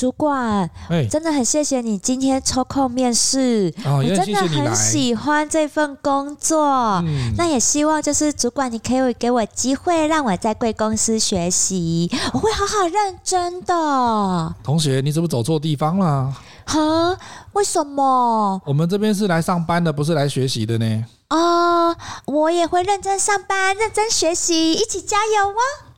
[0.00, 6.64] 主管，哎，真的很谢谢你今天抽空面试，哦，我真的很喜欢这份工作。
[7.04, 14.54] 嗯，那也希望就是主管，你可以给我机会，让我在贵公司学习，我会好好认真的。
[14.62, 16.34] 同学，你怎么走错地方了？
[16.64, 17.14] 哈？
[17.52, 18.58] 为什么？
[18.64, 21.04] 我们这边是来上班的，不是来学习的呢。
[21.28, 21.94] 哦，
[22.24, 25.89] 我也会认真上班，认真学习，一起加油哦！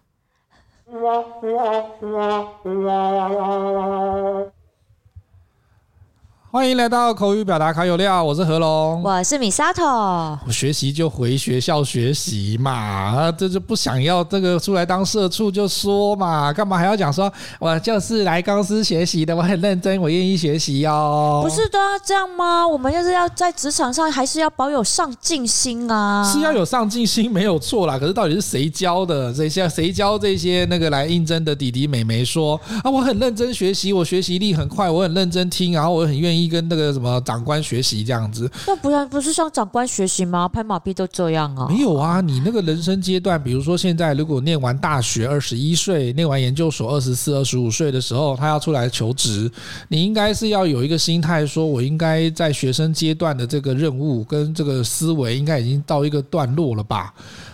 [0.92, 2.28] la la la
[2.64, 4.62] la la
[6.55, 9.83] 欢迎来到口语表达卡有料，我是何龙，我是米沙头。
[10.47, 21.40] 我学习就回学校学习嘛， 这就不想要这个出来当社畜就说嘛，干嘛还要讲说我就是来公司学习的，我很认真，我愿意学习哦。
[21.43, 22.68] 不是都要这样吗？
[22.68, 26.23] 我们就是要在职场上还是要保有上进心啊。
[26.23, 29.32] 是要有上进心没有错啦，可是到底是谁教的？
[29.32, 36.41] 这些谁教这些那个来应征的弟弟妹妹说啊，我很认真学习，我学习力很快，我很认真听，然后我很愿意。
[36.48, 40.49] 跟那个什么长官学习这样子，那不然不是向长官学习吗？
[40.49, 41.66] 拍马屁都这样啊？
[41.68, 49.51] 没有啊，你那个人生阶段，比如说现在如果念完大学二十一岁，念完研究所二十四、二十五岁的时候，他要出来求职，
[49.88, 57.12] 你应该是要有一个心态，说我应该在学生阶段的这个任务跟这个思维，应该已经到一个段落了吧？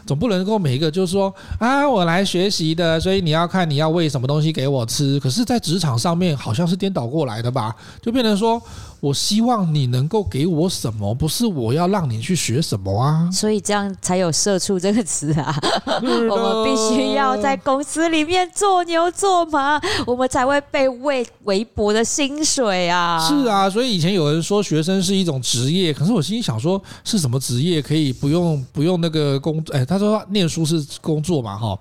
[0.08, 5.20] 总不能够每一个就是说啊，我来学习的，所以你要看你要喂什么东西给我吃。
[5.20, 7.76] 可是，在职场上面好像是颠倒过来的吧？
[8.00, 8.58] 就变成说
[9.00, 13.30] 我希望你能够给我什么，不是我要让你去学什么啊。
[13.30, 15.54] 所以这样才有“社畜”这个词啊。
[16.02, 23.18] 我们必须要在公司里面做牛做马，我们才会被喂微薄的薪水啊。
[23.28, 29.62] 是啊，所以以前有人说学生是一种职业，可是我心里想说，是什么职业可以不用不用那个工？
[29.70, 29.98] 哎，他。
[29.98, 31.76] 说念书是工作嘛，哈，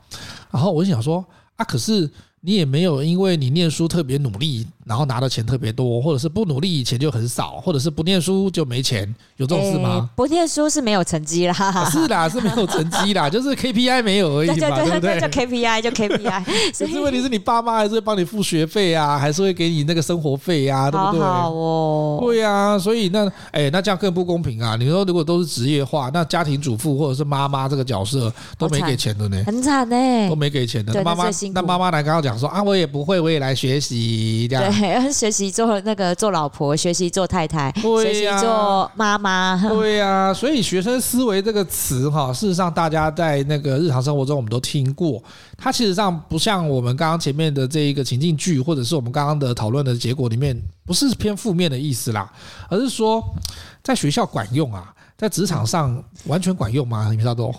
[0.49, 1.23] 然后我就想说
[1.55, 2.09] 啊，可是
[2.41, 4.65] 你也没有因为你念书特别努力。
[4.87, 9.03] 然后拿的钱特别多，或者是不努力钱就很少，或者是不念书就没钱，
[9.35, 9.89] 有这种事吗？
[10.01, 15.19] 欸、不念书是没有成绩啦，啊、是啦，是没有成绩啦， 就是 KPI 没有而已嘛，对，对，对，对不对？
[15.19, 16.43] 就 KPI 就 KPI。
[16.77, 21.19] 可是问题是你爸妈还是会帮你付学费啊，还是会给你那个生活费啊，对不对？
[21.19, 22.19] 好好哦。
[22.21, 24.75] 对啊，所以那哎，那这样更不公平啊！
[24.79, 30.93] 你说如果都是职业化，那家庭主妇或者是妈妈这个角色都没给钱的呢，很惨呢，都没给钱的。
[30.93, 34.76] 那妈妈那妈妈来刚刚讲说啊，我也不会，我也来学习这样。
[34.79, 35.47] 对， 学习。
[35.57, 37.73] 做那个做老婆，学习做太太，
[38.03, 39.59] 学习做妈妈。
[39.67, 45.23] 对呀，所以学生思维这个词哈，事实上大家在那个日常生活中我们都听过。
[45.57, 50.55] 它其实上不像我们刚刚前面的这一个情境剧，或者是我们刚刚的讨论的结果里面，
[50.85, 52.31] 不是偏负面的意思啦，
[52.69, 53.23] 而是说
[53.81, 57.09] 在学校管用啊，在职场上完全管用吗？
[57.09, 57.51] 你知道都？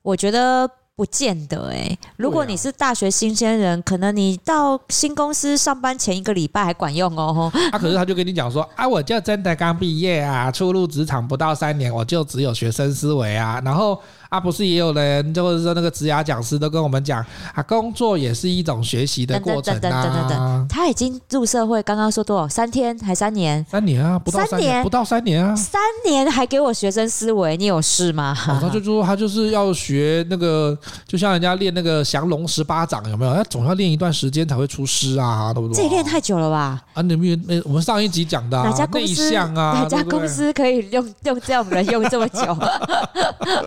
[0.00, 0.70] 我觉得。
[0.94, 7.50] 不见得哎、欸，如果你是大学新鲜人，可能你到新公司上班前一个礼拜还管用哦。
[7.72, 13.98] 啊，可是他就跟你讲说 啊，我就真的刚毕业啊，初入职场不到三年，我就只有学生思维啊，然后。
[14.32, 17.22] 啊，不是也有人，就是说那个职涯讲师都跟我们讲
[17.54, 19.78] 啊，工作也是一种学习的过程啊。
[19.78, 22.48] 等等等等等，他已经入社会，刚刚说多少？
[22.48, 23.62] 三天还三年？
[23.70, 25.54] 三年啊，不到三年，不到三年啊。
[25.54, 28.34] 三年还给我学生思维，你有事吗？
[28.58, 30.74] 他就说他就是要学那个，
[31.06, 33.34] 就像人家练那个降龙十八掌，有没有？
[33.34, 35.82] 他总要练一段时间才会出师啊，对不对？
[35.82, 36.82] 这练太久了吧？
[36.94, 39.52] 啊，你们那我们上一集讲的、啊、哪家公司啊？
[39.54, 42.56] 哪家公司可以用用这样的人用这么久？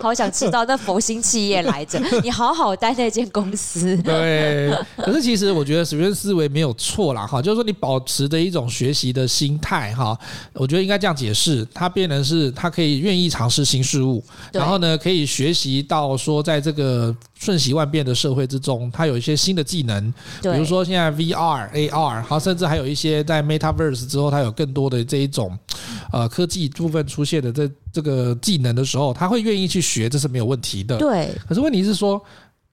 [0.02, 0.55] 好想知道。
[0.56, 3.94] 到那佛心企业来着， 你好好待那间公司。
[3.98, 10.18] 对，可是其实我觉得学生思维没有错啦，哈，就是说你保持着一种学习的心态，哈，
[10.54, 25.56] 我觉得应该这样解释，他变成是他可以愿意尝试新事物，然后呢，可以学习到说，在这个瞬息万变的社会之中，他有一些新的技能，比如说现在 VR、AR，好，甚至还有一些在 Metaverse 之后，它有更多的这一种
[26.12, 27.70] 呃科技部分出现的这。
[27.96, 30.98] 这个技能的时候，他会愿意去学，这是没有问题的。
[30.98, 31.30] 对。
[31.48, 32.22] 可是问题是说，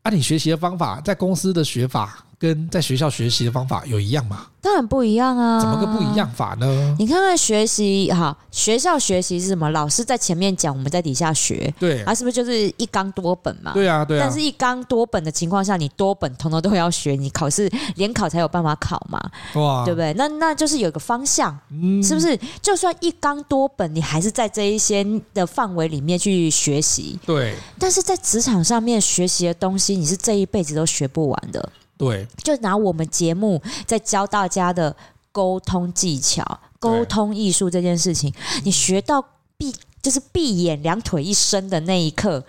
[0.01, 4.48] 按、啊、你学习的方法，在公司的学法跟在学校学习的方法有一样吗？
[4.62, 5.62] 当然不一样啊！
[5.62, 6.94] 怎么个不一样法呢？
[7.00, 9.69] 你看看学习哈，学校学习是什么？
[9.72, 11.74] 老师在前面讲，我们在底下学。
[11.80, 13.72] 对，啊，是不是就是一纲多本嘛？
[13.74, 14.25] 对啊，对啊。
[14.25, 19.22] 但是一纲多本的情况下，你多本通通都要学，你考试联考才有办法考嘛？
[19.54, 20.13] 哇，对不对？
[20.16, 22.38] 那那就是有个方向，嗯，是不是？
[22.62, 27.18] 就算一纲多本，你还是在这一些的范围里面去学习。
[27.25, 27.56] 对。
[27.80, 31.69] 但是在职场上面学习的东西，你是这一辈子都学不完的。
[32.03, 34.95] 对，就拿我们节目在教大家的
[35.31, 38.33] 沟通技巧、沟通艺术这件事情，
[38.63, 39.23] 你学到
[39.57, 42.44] 闭就是闭眼两腿一伸的那一刻，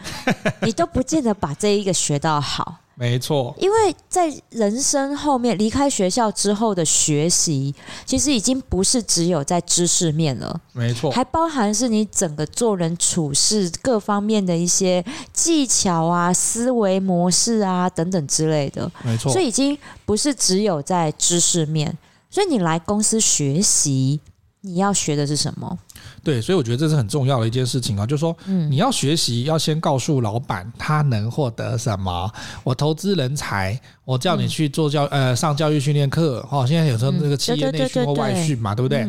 [0.62, 2.78] 你都不见得把这一个学到好。
[2.96, 7.74] 没错，因为在人生后面离开学校之后的学习，
[8.06, 21.98] 其实已经不是只有在知识面了，没错，还包含是你整个做人处事各方面的一些技巧啊、思维模式啊等等之类的，没错，所以已经不是只有在知识面，
[22.30, 24.20] 所以你来公司学习，
[24.60, 25.78] 你要学的是什么？
[26.24, 32.28] 对，所以我觉得这是很重要的一件事情啊，就是说，你要学习，要先告诉老板他能获得什么。
[32.64, 39.06] 我投资人才，我叫你去做教呃上教育训练课，哦，现在有时候那个企业内训或外训嘛，对不对？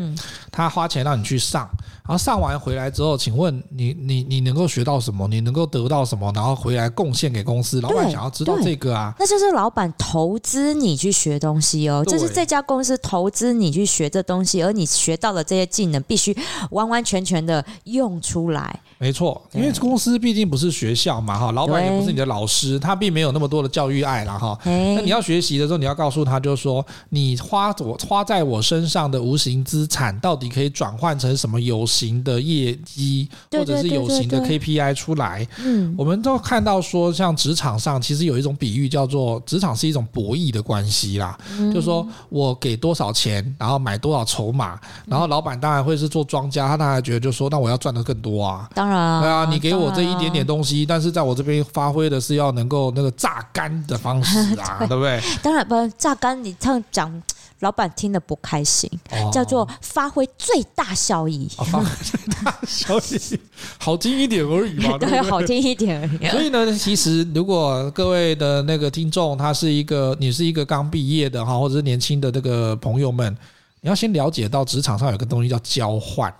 [0.51, 1.69] 他花钱让你去上。
[2.07, 5.27] 然后上完回来之后，请问你你你能够学到什么？
[5.27, 6.31] 你能够得到什么？
[6.35, 9.13] 然后回来贡献给公司，老板想要知道这个啊。
[9.17, 16.35] 那就是老板投资你去学东西哦，就是这家公司投资你去学这东西，而你学到的这些技能必须
[16.69, 18.79] 完完全全的用出来。
[18.97, 24.57] 没错，因为公司毕竟不是学校嘛，哈，老板也不是你的老师，他并没有那么多的教育爱了，哈。
[24.63, 35.47] 那你要学习的时候，你要告诉他，就是说，你花我花在我身上的无形资产，到底可以转换成什么有形的业绩，或者是有形的 KPI 出来？
[35.59, 41.37] 嗯，我们都看到说，像职场上，其实有一种比喻叫做，职场是一种博弈的关系啦。
[41.73, 48.67] 就是说我给多少钱，然后买多少筹码，然后老板当然会是做庄家，他当然觉得就是说，那我要赚的更多啊。
[48.73, 55.21] 当然，对啊，你给我这一点点东西，但是在我这边发挥的是要能够那个榨干的方式啊， 对不对？
[55.41, 57.23] 当然不，榨干你这样讲，
[57.65, 58.87] 老板听得不开心，
[59.33, 61.49] 叫做发挥最大效益。
[61.57, 63.39] 发挥最大效益，
[63.81, 66.29] 好听一点而已嘛， 对，好听一点而已。
[66.29, 73.35] 所以呢，其实如果各位的那个听众，他是一个，你是一个刚毕业的哈，或者是年轻的这个朋友们，
[73.81, 76.31] 你要先了解到职场上有个东西叫交换。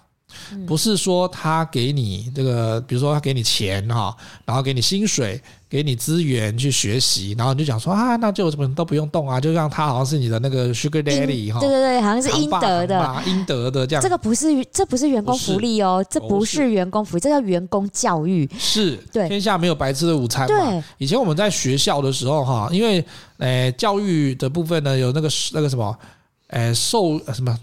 [0.68, 4.16] 不是说他给你这个，比如说他给你钱哈，
[4.46, 14.02] 然后给你薪水，给你资源去学习，然后你就讲说啊，那就什么都不用动啊，就像他好像是你的那个 Sugar Daddy 哈，对对对，好像是应得的，应得的这样。
[14.02, 18.50] 这个不是，这不是员工福利哦，这不是员工福利，这叫员工教育。
[18.58, 20.58] 是，对，天下没有白吃的午餐嘛。
[20.58, 23.04] 对，以前我们在学校的时候哈，因为
[23.40, 25.98] 诶教育的部分呢，有那个那个什么，
[26.48, 27.58] 诶受什么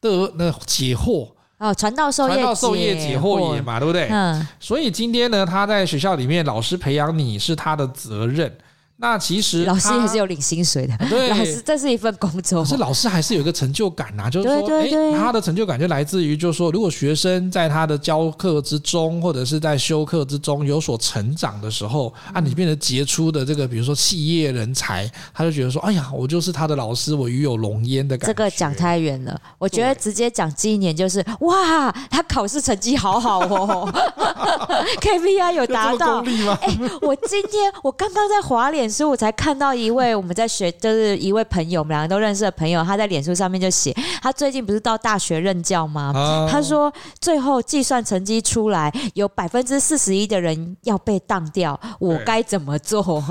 [0.00, 1.28] 的那个解惑。
[1.58, 4.08] 哦，传道授业解，授业解惑也嘛，对不对？
[4.10, 4.46] 嗯。
[4.60, 8.56] 所以今天呢，他在学校里面，老师培养你是他的责任。
[9.00, 12.64] 那其实老师也是有领薪水的，对，老师这是一份工作。
[12.64, 28.32] 可是老师还是有一个成就感呐，就是说，哎，他的成就感就来自于，就是说，如果学生在他的教课之中，或者是在修课之中有所成长的时候，啊，你变得杰出的这个，比如说企业人才，他就觉得说，哎呀，我就是他的老师，我与有荣焉的感觉。
[28.32, 33.88] 这个讲太远了，我觉得直接讲近一年就是，哇，他考试成绩好好哦，
[35.00, 36.18] KPI 有达到。
[36.62, 38.90] 哎，我今天我刚刚在滑脸。
[38.90, 46.12] 所以我才看到一位我们在学，就是一位朋友，我们两个都认识的朋友，他在脸书上面就写，他最近不是到大学任教吗？
[46.50, 53.22] 他说最后计算成绩出来，有百分之四十一的人要被当掉，我该怎么做？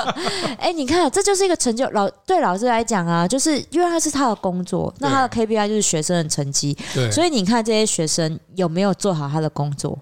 [0.58, 1.88] 哎，你看，这就是一个成就。
[1.90, 6.76] 老对老师来讲啊，就是因为他是他的工作，那他的 KPI 就是学生的成绩。
[7.10, 9.98] 所以你看这些学生有没有做好他的工作？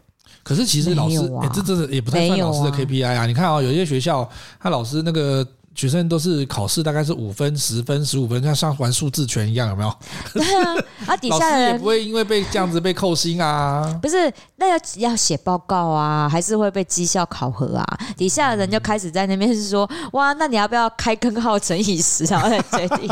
[0.48, 3.24] 可是其实老师，哎、啊欸，这这也不太算老师的 KPI 啊。
[3.24, 4.26] 啊你看啊、哦，有些学校
[4.58, 9.94] 他老师那个学生都是考试大概是五分、十分、十五分，像像玩数字拳一样，有没有？
[10.32, 10.74] 对啊，
[11.06, 13.86] 啊 底下的人也不会因为被这样子被扣薪啊。
[14.00, 17.84] 不是，那要要写报告啊，还是会被绩效考核啊？
[18.16, 23.08] 底下的人就开始在那边是说，哇，那你要不要开根号乘以十，然后再决定？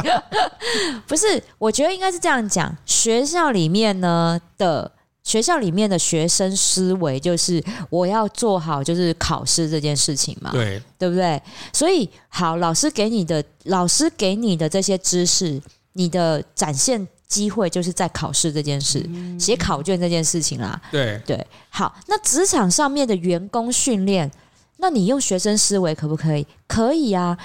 [1.07, 4.91] 不是，我觉得应该是这样讲，学校里面呢的。
[5.27, 11.43] 学校里面的学生思维就是我要做好就是考试这件事情嘛，对，对不对？
[11.73, 15.61] 所以好，老师给你的老师给你的这些知识，
[15.95, 19.05] 你的展现机会就是在考试这件事，
[19.37, 20.81] 写考卷这件事情啦。
[20.93, 24.31] 对对，好，那职场上面的员工训练，
[24.77, 26.47] 那你用学生思维可不可以？
[26.69, 27.37] 可以啊。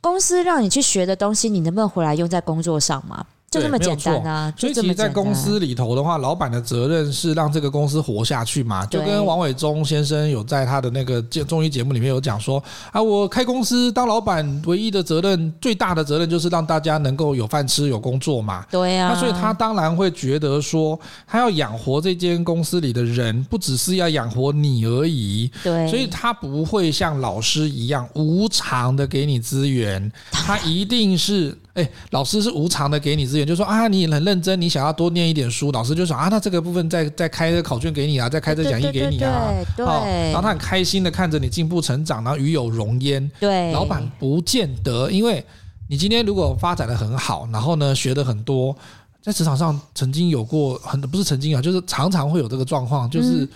[0.00, 3.26] 公司让你去学的东西，你能不能回来用在工作上嘛？
[3.50, 4.54] 就这么简单啊！
[4.56, 8.86] 所以其实，在公司里头的话，老板的责任是让这个公司活下去嘛。
[8.86, 18.64] 就跟王伟忠先生有在他的那个综综艺节目里面有讲说啊，我开公司当老板，唯一的责任、最大的责任就是让大家能够有饭吃、有工作嘛。
[18.70, 19.08] 对呀。
[19.08, 25.50] 那所以他当然会觉得说，他要养活这间公司里的人，不只是要养活你而已。
[25.64, 25.88] 对。
[25.88, 31.58] 所以他不会像老师一样无偿的给你资源， 他一定是。
[31.74, 43.30] 哎，老师是无偿的给你资源，就说啊，你很认真，你想要多念一点书，老师就说啊，那这个部分再再开这个考卷给你啊，再开这讲义给你啊，对，然后他很开心的看着你进步成长，然后与有荣焉。
[43.38, 45.44] 对，老板不见得，因为
[45.88, 48.76] 你今天如果发展的很好，然后呢学的很多，
[49.22, 53.48] 在职场上曾经有过很不是曾经啊，就是常常会有这个状况，就是。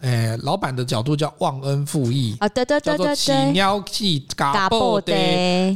[0.00, 5.12] 哎，老板的角度叫忘恩负义啊，对对对对对，叫做起尿气嘎爆的。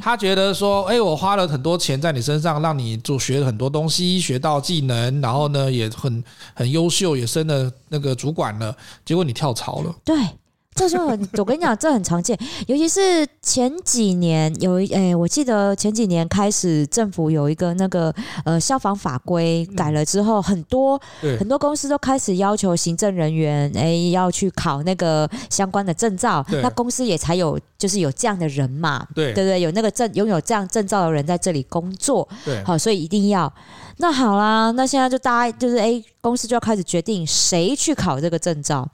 [0.03, 9.95] 他觉得说，哎，我花了很多钱在你身上，让你做学了很多东西，学到技能，然后呢也很很优秀，也升了那个主管了，结果你跳槽了。
[10.05, 10.17] 对。
[10.75, 18.13] 这就很，我跟你讲，这很常见，尤其是前几年有一，哎，我记得前几年开始政府有一个那个
[18.45, 21.01] 呃消防法规改了之后，很多
[21.39, 29.33] 很多公司都开始要求行政人员哎要去考那个相关的证照，那公司也才有就是有这样的人嘛，对。
[29.33, 33.53] 对对，有那个证拥有这样证照的人在这里工作，对，好，所以一定要。
[33.99, 38.89] 那好啦，那现在就大家就是哎，公司就要开始决定谁去考这个证照，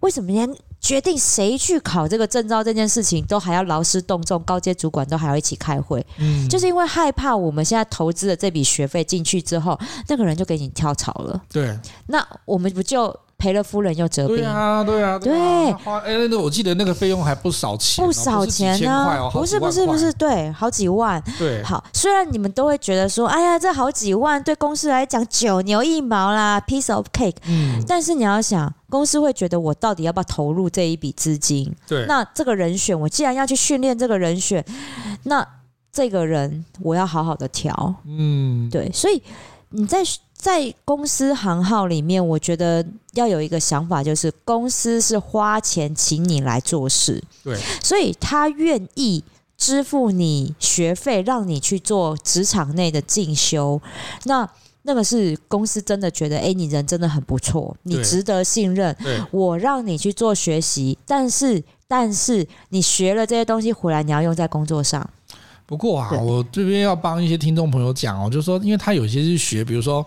[0.00, 0.48] 为什么连
[0.80, 13.14] 决定谁去考这个证照这件事情，都还要劳师动众，高阶主管都还要一起开会，嗯，就是因为害怕我们现在投资的这笔学费进去之后，那个人就给你跳槽了，对，那我们不就？
[13.40, 14.36] 赔了夫人又折兵。
[14.36, 15.72] 对啊，对啊，对。
[15.72, 19.30] 花哎，那我记得那个费用还不少钱，不少钱呢。
[19.32, 21.20] 不是不是不是，对，好几万。
[21.38, 21.62] 对。
[21.64, 27.36] 好，虽然你们都会觉得说，哎呀，这好几万对公司来讲九牛一毛啦，piece of cake。
[27.48, 27.82] 嗯。
[27.88, 31.74] 但是你要想，公司会觉得我到底要不要投入这一笔资金？
[31.88, 32.04] 对。
[32.06, 34.62] 那这个人选，我既然要去训练这个人选，
[35.24, 35.46] 那
[35.90, 37.94] 这个人我要好好的调。
[38.06, 38.68] 嗯。
[38.68, 39.22] 对，所以
[39.70, 40.02] 你在。
[40.40, 49.22] 在公司行号里面，我觉得要有一个想法，就是公司是花钱请你来做事，对，所以他愿意
[49.58, 53.78] 支付你学费，让你去做职场内的进修。
[54.24, 54.48] 那
[54.84, 58.96] 那个是公司真的觉得，哎，你人真的很不错，你值得信任，
[59.30, 65.08] 我让你去做学习，但是但是你学了这些东西回来，你要用在工作上。
[65.70, 70.04] 不过啊，我这边要帮一些听众朋友讲哦，就是说，因为他有些是学，比如说，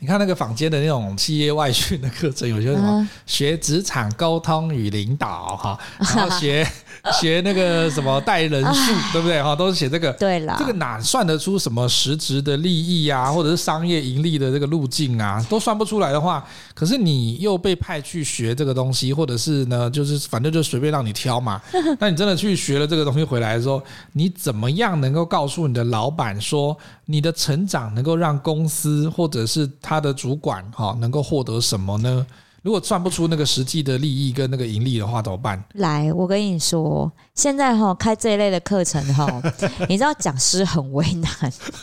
[0.00, 5.78] 你看那个坊间的那种企业外训的课程，有些什么学职场沟通与领导哈，
[6.16, 6.66] 然后学。
[7.18, 9.56] 学那个什么带人术，对不对哈？
[9.56, 10.12] 都是写这个。
[10.14, 21.58] 对了，这个哪算得出什么实质的利益啊，或者是商业盈利的这个路径啊，都算不出来的话，可是你又被派去学这个东西，或者是呢，就是反正就随便让你挑嘛。
[21.98, 26.76] 那你真的去学了这个东西回来的时候，你怎么样能够告诉你的老板说，
[27.06, 32.26] 你的成长能够让公司或者是他的主管哈能够获得什么呢？
[32.62, 35.64] 如果算不出那个实际的利益跟那个盈利的话，怎么办？
[35.76, 39.42] 来，我跟你说，现在哈开这一类的课程哈，
[39.88, 41.30] 你知道讲师很为难，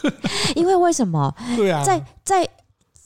[0.55, 1.33] 因为为什么？
[1.55, 2.47] 对啊，在在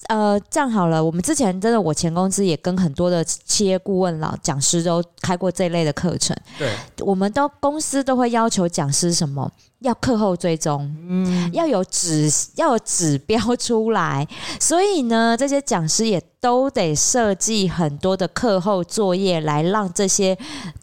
[0.07, 6.35] 呃，这样好了，我们之前真的，我前公司也跟很多的企业顾问老讲师都开过这一类的课程。
[6.59, 9.49] 对，我们都公司都会要求讲师什么？
[9.81, 14.27] 要课后追踪，嗯，要有指要有指标出来，
[14.59, 20.37] 所以呢，这些讲师也都得设计很多的课后作业，来让这些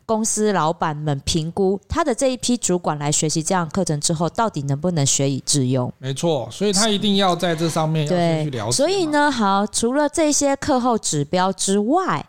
[0.05, 5.93] 公司老板们评估他的这一批主管来学习这样课程之后，到底能不能学以致用。
[5.99, 8.73] 没错，所以他一定要在这上面要先去了解。
[8.73, 12.27] 所以呢，好，除了这些课后指标之外。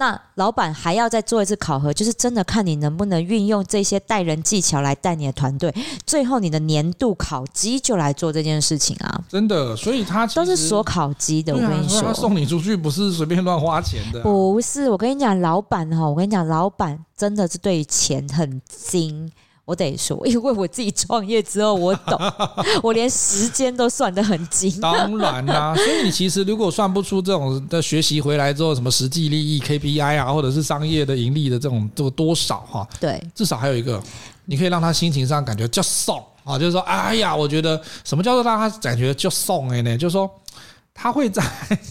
[0.00, 5.72] 那老板还要再做一次考核，就是真的看你能不能运用这些带人技巧来带你的团队。
[6.06, 9.20] 最后，你的年度考绩就来做这件事情啊！
[9.28, 11.54] 真的，所以他都是锁考绩的。
[11.54, 14.22] 我跟你说，他送你出去不是随便乱花钱的。
[14.22, 19.30] 不是，我跟你讲，老板哈，我跟你讲，老板真的是对钱很精。
[19.70, 22.18] 我得说，因为我自己创业之后，我懂，
[22.82, 24.80] 我连时间都算得很精。
[24.80, 34.02] 当然啦、啊，所以你其实如果算不出这种的学习回来之后什么实际利益 KPI 啊，或者是商业的盈利的这种这个多少哈，对，至少还有一个，
[34.46, 39.96] 你可以让他心情上感觉就送啊，就是说，哎呀，我觉得什么叫做让他感觉就送哎呢？
[39.96, 40.28] 就是说
[40.92, 41.44] 他会在，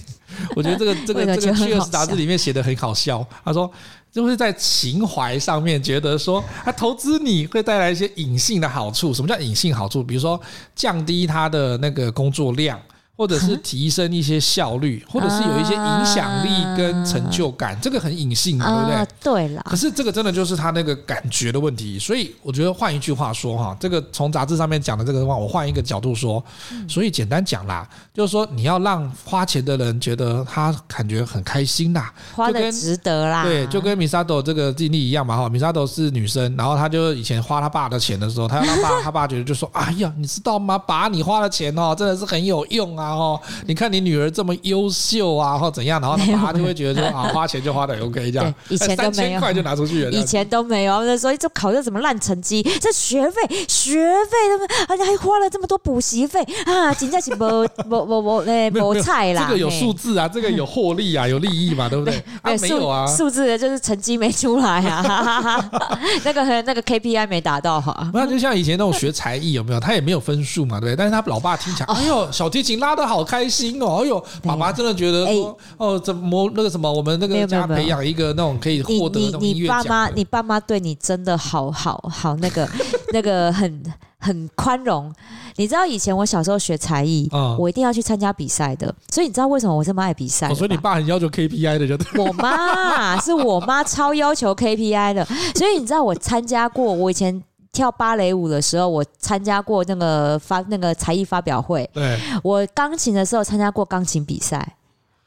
[0.54, 3.72] 我觉得这个这个这个《Cheers》杂志里面写的很好笑，他说。
[4.12, 9.14] 就是在情怀上面觉得说，他投资你会带来一些隐性的好处。
[9.14, 10.04] 什么叫隐性好处？
[10.04, 10.40] 比如说
[10.76, 12.80] 降低他的那个工作量，
[13.20, 19.08] 或者是提升一些效率，或者是有一些影响力跟成就感，这个很隐性嘛，对不对？
[19.22, 19.62] 对啦。
[19.66, 26.42] 可是这个真的就是他那个感觉的问题，所以我觉得换一句话说哈，这个从杂志上面讲的这个话，我换一个角度说，
[26.88, 33.44] 所以简单讲啦，就是说你要让花钱的人觉得他感觉很开心呐，花的值得啦。
[33.44, 40.78] 对，就跟米萨朵这个经历一样嘛哈，米萨朵是女生，然后她就以前花她爸的钱的时候，她要让爸，她爸觉得就说，哎呀，你知道吗？
[40.78, 43.09] 把，你花的钱哦，真的是很有用啊。
[43.10, 62.14] 然后你看你女儿这么优秀啊，或怎样，然后他爸就会觉得说啊，花钱就花的 OK 这样，以前都没有，三千块就拿出去了，以前都没有，所以就考这什么烂成绩，这学费学费他们而且还花了这么多补习费啊，真的是没没没没哎不 菜啦，这个有数字啊，这个有获利啊，有利益嘛，对不对？
[62.44, 65.70] 啊，没有啊，数字的就是成绩没出来啊，
[66.24, 68.08] 那个那个 KPI 没达到哈。
[68.14, 69.80] 那就像以前那种学才艺有没有？
[69.80, 70.96] 他也没有分数嘛，对不对？
[70.96, 72.99] 但是他老爸听起来，哎呦，小提琴拉。
[73.06, 74.02] 好开心哦！
[74.04, 79.82] 哎呦，爸爸真的觉得说，哦，怎么那个什么，我们那个家培养一个那种可以获得那种音乐奖。
[79.82, 82.68] 你爸妈，你爸妈对你真的好好好，那个
[83.14, 83.84] 那个很
[84.20, 85.14] 很宽容。
[85.56, 88.94] 你知道以前我小时候学才艺，我一定要去参加比赛的。
[89.12, 90.54] 所以你知道为什么我这么爱比赛？
[90.54, 92.26] 所以你爸很要求 KPI 的，就对。
[92.26, 95.26] 我妈是我妈超要求 KPI 的，
[95.56, 97.44] 所以你知道我参加过，我以前。
[97.72, 101.90] 跳芭蕾舞的时候，我参加过那个发那个才艺发表会。
[101.94, 104.76] 对，我钢琴的时候参加过钢琴比赛。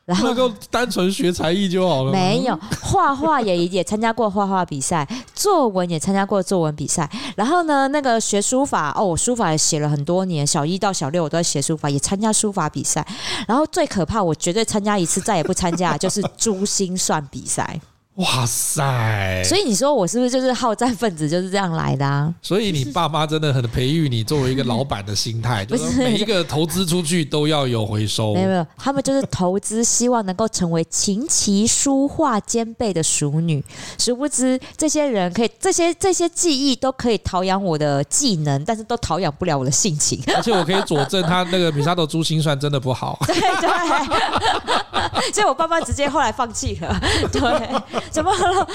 [0.04, 2.10] 然后能够单纯学才艺就好了。
[2.10, 7.08] 没有，画画也也参加过画画比赛，作文也参加过作文比赛。
[7.36, 13.06] 然后呢，那个学书法哦，我书法也写了很多年，小一到小六我都在写书法，也参加书法比赛。
[13.46, 17.80] 然后最可怕，我绝对参加一次再也不参加，就是珠心算比赛。
[18.16, 19.42] 哇塞！
[19.42, 22.32] 所以你说我是不是就是好战分子，就是这样来的啊？
[22.42, 28.34] 所以你爸妈真的很培育你作为一个老板的心态， 就是每一个投资出去都要有回收。
[28.34, 33.64] 没有没有，他们就是投资，希望能够成为琴棋书画兼备的淑女。
[33.98, 40.22] 殊不知这些人可以，这些这些技艺都可以陶养我的技能，但是都陶养不了我的性情。
[40.36, 43.18] 而且我可以佐证，他那个米沙头珠心算真的不好。
[43.26, 47.00] 对 对，所以我爸妈直接后来放弃了。
[47.32, 48.01] 对。
[48.10, 48.68] 怎么了？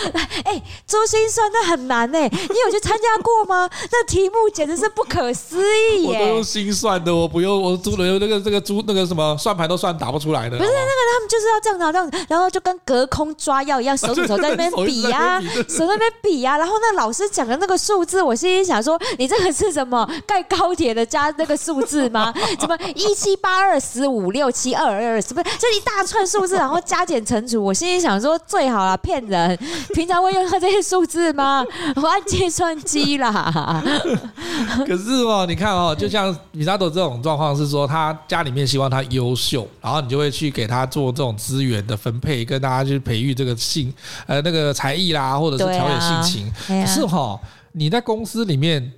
[0.44, 3.70] 哎，珠心算那很难哎，你有去参加过吗？
[3.92, 5.62] 那题目简直是不可思
[5.94, 6.20] 议耶！
[6.20, 10.58] 我都用心算的，我不用我珠的那个这个珠那个什么算盘都算打不出来的。
[10.58, 16.58] 不是那个，他们就是要这样子这样子，然后就跟隔空抓药一样，手指头在那边比呀，手在那边比呀。
[16.58, 22.34] 然后那老师讲的那个数字，我心里想说，你这个是什么盖高铁的加那个数字吗？
[22.60, 29.58] 什么一七八二十五六七二二二，不是这一大串数字，然后加减乘除，我心里想说最好了，骗人！
[29.94, 31.64] 平常会用到这些数字吗？
[31.96, 33.84] 我按计算机啦。
[34.88, 43.94] 可是哦，你看哦，就像米萨朵这种状况是说，他家里面希望他优秀，然后你就会去给他做这种资源的分配，跟大家去培育这个性
[44.26, 46.54] 呃那个才艺啦，或者是调节性情。
[46.68, 47.40] 可是哈，
[47.72, 48.92] 你在公司里面。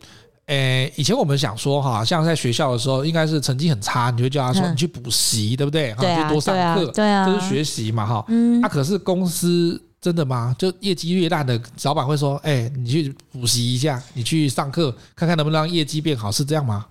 [0.50, 5.94] 诶，以前我们想说哈，像在学校的时候，应该是成绩很差，你就会叫他说你去补习，对不对？
[5.94, 8.26] 哈，就多上课，对啊，就是学习嘛，哈。
[8.30, 8.60] 嗯。
[8.60, 10.56] 那可是公司真的吗？
[10.58, 16.86] 就业绩越烂的老板会说，哎，你去补习一下，你去上课，看看能不能让业绩变好，是这样吗？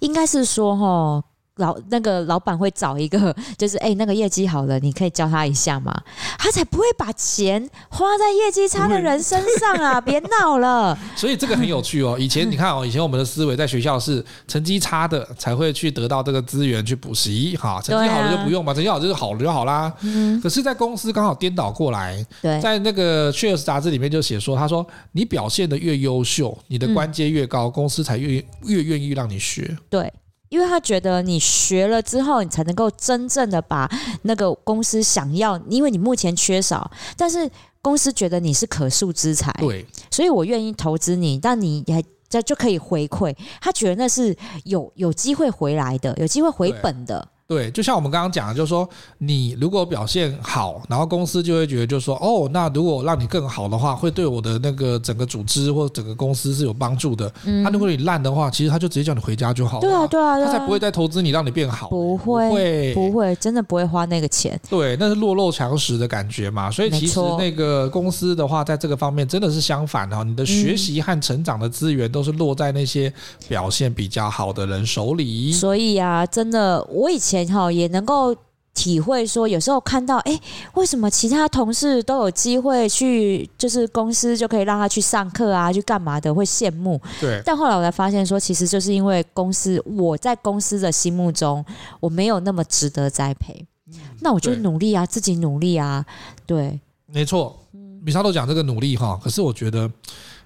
[0.00, 1.24] 应该是说哈。
[1.62, 5.94] 老那个老板会找一个， 就是哎、欸，那个业绩好了，你可以教他一下嘛，
[6.36, 10.00] 他才不会把钱花在业绩差的人身上啊！
[10.00, 10.98] 别闹了。
[11.14, 12.16] 所以这个很有趣哦。
[12.18, 19.92] 以前你看哦，以前我们的思维在学校是成绩差的才会去得到这个资源去补习，哈，成绩好的就不用嘛，成绩好就是好了就好啦。
[20.00, 20.40] 嗯。
[20.40, 22.24] 可是，在公司刚好颠倒过来，
[22.60, 29.76] 在那个《Cheers》杂志里面就写说，他说你表现的越优秀，你的官阶越高，公司才越越愿意让你学。
[29.88, 30.12] 对。
[30.52, 33.90] 因为他觉得你学了之后，你才能够真正的把
[34.24, 47.26] 那个公司想要，因为你目前缺少，但是公司觉得你是可塑之才，对，所以我愿意投资你，但你还这就可以回馈，他觉得那是有有机会回来的，有机会回本的。
[47.46, 57.30] 对，就像我们刚刚讲的，就是说你如果表现好，然后公司就会觉得，就是说，哦，那如果让你更好的话，会对我的那个整个组织或者整个公司是有帮助的。
[57.44, 59.80] 嗯，他如果你烂的话，其实他就直接叫你回家就好了。
[59.82, 61.88] 对啊，对啊，他才不会再投资你，让你变好。
[61.88, 64.58] 不会，不会，不会，真的不会花那个钱。
[64.70, 66.70] 对，那是弱肉强食的感觉嘛。
[66.70, 70.22] 所以其实那个公司的话，在这个方面真的是相反的。
[70.24, 73.12] 你的学习和成长的资源都是落在那些
[73.48, 75.52] 表现比较好的人手里。
[75.52, 78.36] 所以啊，真的，我以前哈也能够
[78.74, 80.40] 体会说，有时候看到，哎，
[80.74, 87.00] 为什么其他同事都有机会去，就是公司就可以让他去上课啊，去干嘛的，会羡慕。
[87.20, 87.42] 对。
[87.44, 91.62] 但后来我才发现说，其实就是因为公司，我在公司的心目中，
[92.00, 93.66] 我没有那么值得栽培。
[93.88, 96.04] 嗯、那我就努力啊，自己努力啊。
[96.46, 97.58] 对，没错。
[98.02, 99.90] 米莎都讲这个努力哈，可是我觉得。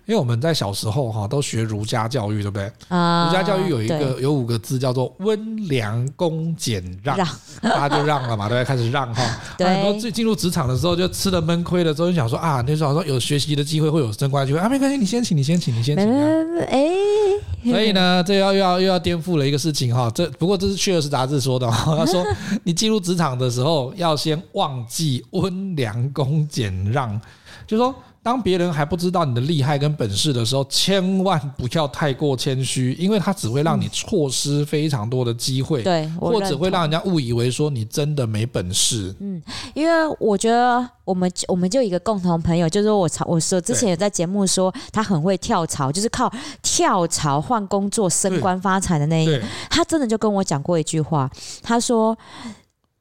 [0.07, 2.71] 因为我们在小时候哈都学儒家教育，对不对？
[2.89, 7.17] 啊，儒家教育有一个有五个字叫做温良恭俭让，
[7.61, 9.23] 大家就让了嘛，对，开始让哈。
[9.59, 16.07] 很多进进入职场的时候就吃了闷亏了之后，就想说啊，那时候好像有学习的机会，会有升官机会啊，没关系，你先请，你先请，你先请。
[16.69, 16.89] 哎，
[17.65, 20.09] 所以呢，这要又要又要颠覆了一个事情哈。
[20.15, 22.25] 这不过这是《趣儿实》杂志说的， 他说
[22.63, 27.21] 你进入职场的时候要先忘记温良恭俭让，
[27.67, 27.93] 就说。
[28.27, 39.15] 当别人还不知道你的厉害跟本事的时候，千万不要太过谦虚，因为他只会让你错失非常多的机会，对，或者会让人家误以为说你真的没本事。
[39.21, 39.41] 嗯，
[39.75, 46.29] 因为我觉得我们我们就一个共同朋友，就是说我曹我说之前有在节目说他很会跳槽，就是靠
[46.61, 51.31] 跳槽换工作升官发财的那一个，他真的就跟我讲过一句话，
[51.63, 52.19] 他说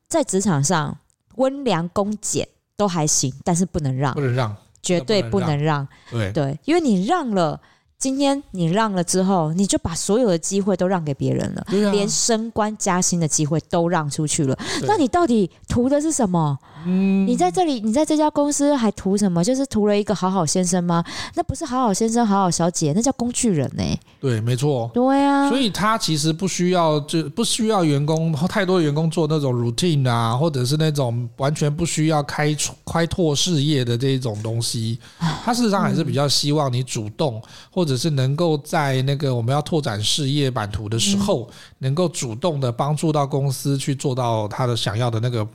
[0.07, 0.95] 在职场上
[1.37, 4.55] 温良恭俭都还行，但是不能让，不能让。
[4.85, 6.31] 绝对不能让，对。
[6.31, 7.59] 对，因为你让了，
[7.97, 14.57] 今天你让了之后，你就把所有的机会都让给别人了，连升官加薪的机会都让出去了。
[14.83, 16.57] 那你到底图的是什么？
[16.87, 19.43] 嗯，你在这里，你在这家公司还图什么？
[19.43, 21.03] 就是图了一个好好先生吗？
[21.33, 23.99] 那不是好好先生、好好小姐，那叫工具人呢、欸。
[24.19, 24.91] 对，没错。
[24.93, 32.55] 对啊，所以他其实不需要，就不需要员工太多员工做那种 routine 啊，或者是那种完全不需要开
[32.85, 34.99] 开拓事业的这一种东西。
[35.43, 45.47] 他事实上还是比较希望你主动，或者是能够在那个我们要拓展事业版图的时候，能够主动的帮助到公司去做到他的想要的那个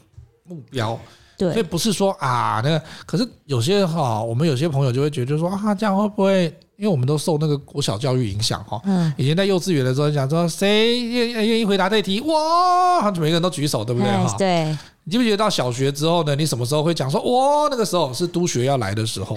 [0.44, 0.98] 目标。
[1.36, 6.54] 对，所以不是说啊，那个，可是有些哈，我们有些朋友就会觉得说啊，这样会不会？
[6.76, 8.80] 因为我们都受那个国小教育影响哈。
[8.84, 9.12] 嗯。
[9.18, 14.34] 以前在幼稚园的时候，讲说谁愿愿意回答这题，哇，每个人都举手，对不对哈？
[14.38, 14.76] 对。
[15.04, 16.36] 你记不记得到小学之后呢？
[16.36, 17.68] 你什么时候会讲说哇？
[17.70, 19.34] 那个时候是督学要来的时候，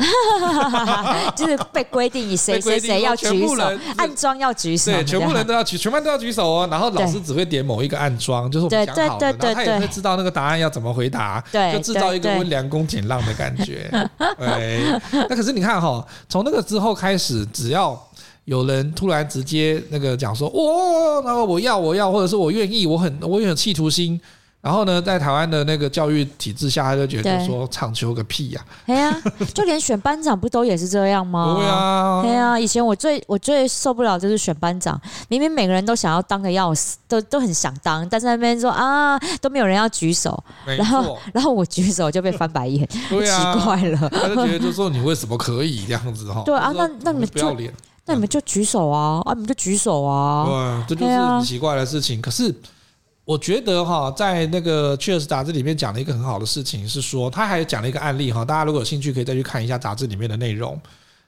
[1.36, 3.64] 就是被规定你谁谁谁要举手，
[3.98, 6.68] 暗装要举手，对，全部人都要举，全班都要举手哦。
[6.70, 13.90] 然后老师只会点某一个暗装，就是我们讲好的，然后他也会知道那个答案要怎么回答，对，就制造一个温良恭俭让的感觉。
[14.38, 14.82] 对，
[15.30, 17.98] 那可是你看哈，从那个之后开始，只要
[18.46, 24.20] 有人突然直接那个讲说哦，那个我要我要，或者是我愿意，我很我有企图心。
[24.64, 28.66] 然后呢，在台湾的那个教育体制下，他就觉得说唱秋个屁呀！
[28.86, 29.22] 哎呀，
[29.54, 31.56] 就连选班长不都也是这样吗？
[31.58, 32.58] 对啊，对啊。
[32.58, 34.98] 以前我最我最受不了就是选班长，
[35.28, 44.10] 明明每个人都想要当个要死，都都很想当，但是那边说啊，都没有人要举手，然后然后我举手就被翻白眼，对啊， 奇怪了。
[44.12, 46.42] 他就觉得就说你为什么可以这样子哈？
[46.46, 47.70] 对啊，那那你们不要脸
[48.06, 52.22] 那你们就举手啊，啊，你们就举手啊，对，这就是很奇怪的事情。
[52.22, 52.56] 可是。
[53.26, 60.80] 我觉得哈，在那个《趣儿实》杂志里面讲了一个很好的事情，是说他还讲了一个案例哈，大家如果有兴趣可以再去看一下杂志里面的内容。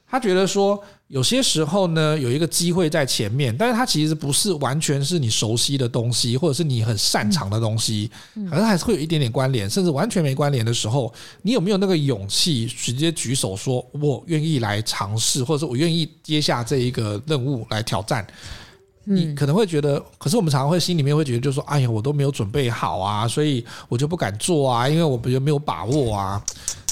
[0.08, 8.10] 他觉得说，有些时候呢，有一个机会在前面，但是它其实不是完全是你熟悉的东西，或者是你很擅长的东西，
[8.50, 18.26] 可能还是会有一点点关联，甚至完全没关联的时候，你有没有那个勇气直接举手说，我愿意来尝试，或者说我愿意接下这一个任务来挑战？
[19.06, 26.42] 你可能会觉得，可是我们常常会心里面会觉得，就是说，哎呀，我都没有准备好啊，所以我就不敢做啊，因为我觉得没有把握啊。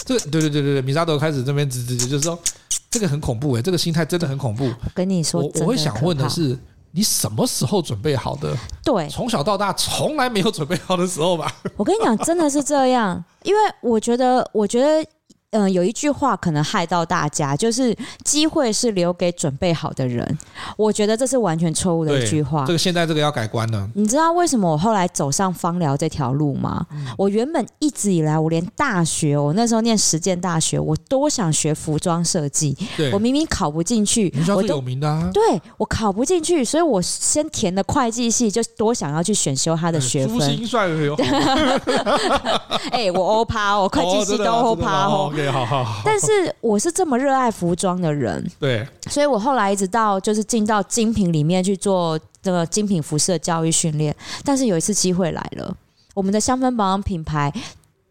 [0.06, 2.38] 这个，对对对对对，米萨德开始这边直直接，就是说，
[2.90, 4.66] 这个很恐怖诶，这个心态真的很恐怖。
[4.66, 6.58] 我跟你说，我我会想问的是，
[6.92, 8.56] 你什么时候准备好的？
[8.84, 11.52] 对，从小到大从来没有准备好的时候吧。
[11.76, 15.04] 我跟你讲，真的是这样，因为我觉得，我觉得。
[15.54, 20.38] 嗯，有一句话可能害到大家，就是机会是留给准备好的人。
[20.76, 22.66] 我觉得这是完全错误的一句话。
[22.66, 23.88] 这个现在这个要改观了。
[23.94, 26.86] 你知道为什么我后来走上芳疗这条路吗？
[27.18, 32.76] 我原本一直以来，我连大学，我那时候念实践大学，我多想学服装设计。
[33.12, 35.30] 我明明考不进去，我都有名的啊。
[35.34, 40.40] 对，我考不进去，所以我先填的会计系，就多想要去选修他的学分。
[42.92, 45.32] 哎，我欧趴，我会计系都欧趴哦。
[45.50, 54.16] 好好好，但是我是这么热爱服装的人，对，所以我后来一直到就是进到精品里面去做这个精品服饰的教育训练。
[54.44, 55.76] 但是有一次机会来了，
[56.14, 57.52] 我们的香氛保养品牌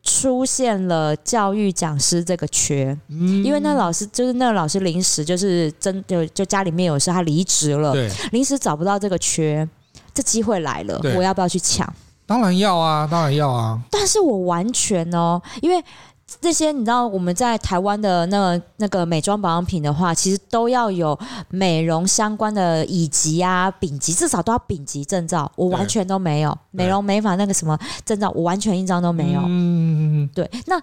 [0.02, 9.68] 出现了教育讲师这个缺，嗯，因为那老师就是那个老师临时就是真就就家里面有事他离职了，对，临时找不到这个缺，
[10.12, 11.90] 这机会来了，我要不要去抢？
[12.26, 13.78] 当然要啊，当然要啊。
[13.90, 15.84] 但是我完全哦，因为。
[16.40, 21.18] 这些你知道，我们在台湾的那个那个美妆保养品的话，其实都要有
[21.48, 25.50] 美容相关的乙级啊、丙级，至少都要丙级证照。
[25.56, 29.42] 我完全都没有美容美发那个什么证照，我完全一张都没有。
[29.44, 30.50] 嗯，对。
[30.66, 30.80] 那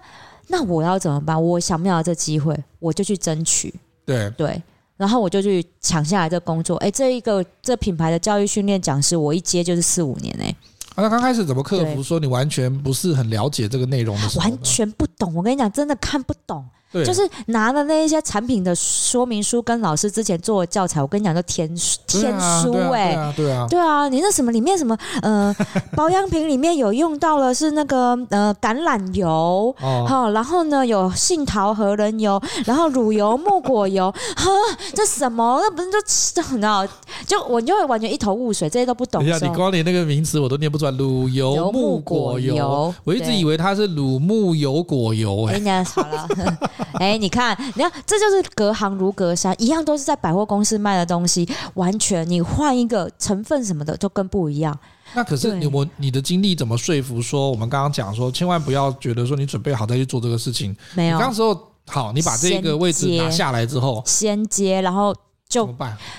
[0.48, 1.42] 那我要怎么办？
[1.42, 3.74] 我想不到这机会，我就去争取。
[4.04, 4.62] 对对，
[4.96, 6.76] 然后我就去抢下来这工作。
[6.78, 10.54] 哎，这一个这品牌的教育训练讲师，我一接就是四五年哎。
[11.00, 12.02] 那刚开始怎么克服？
[12.02, 15.34] 说你完全不是很了解这个内容的时候，完全不懂。
[15.34, 16.64] 我跟你讲，真的看不懂。
[16.92, 21.68] 对就是拿了那一些产品的说明书跟老师之前做的教材，我跟你讲，都天
[22.06, 25.54] 天书哎、欸，对啊，对啊，对啊，你那什么里面什么呃
[25.94, 34.50] 保养品里面有用到了是那个呃橄榄油，好、哦，然后呢有杏桃核仁油，然后乳油木果油， 哈，
[34.94, 35.60] 这什么？
[35.62, 36.84] 那不是就吃很好？
[37.26, 39.24] 就我就会完全一头雾水，这些都不懂。
[39.24, 46.28] 等一下，你光连那个名词我都念不出来，乳油木果油，油我一直以为它是乳木油果油、欸，哎，好了。
[46.98, 54.78] 哎，你看，你看，这就是隔行如隔山，一样都是在百货公司卖的东西，完全你换一个成分什么的就更不一样。
[55.12, 60.76] 那可是你我你的经历怎么说服说我们刚刚讲说，千万不要觉得说你准备好再去做这个事情？
[60.94, 65.12] 没有，当时候好，你把这个位置拿下来之后，先接，然后
[65.48, 65.68] 就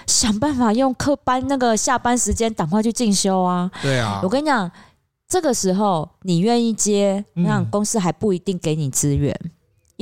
[0.06, 3.71] 想办法用课班那个下班时间赶快去进修啊。
[3.82, 4.69] 对啊，我跟你讲，
[5.30, 9.34] 这个时候你愿意接，那公司还不一定给你资源。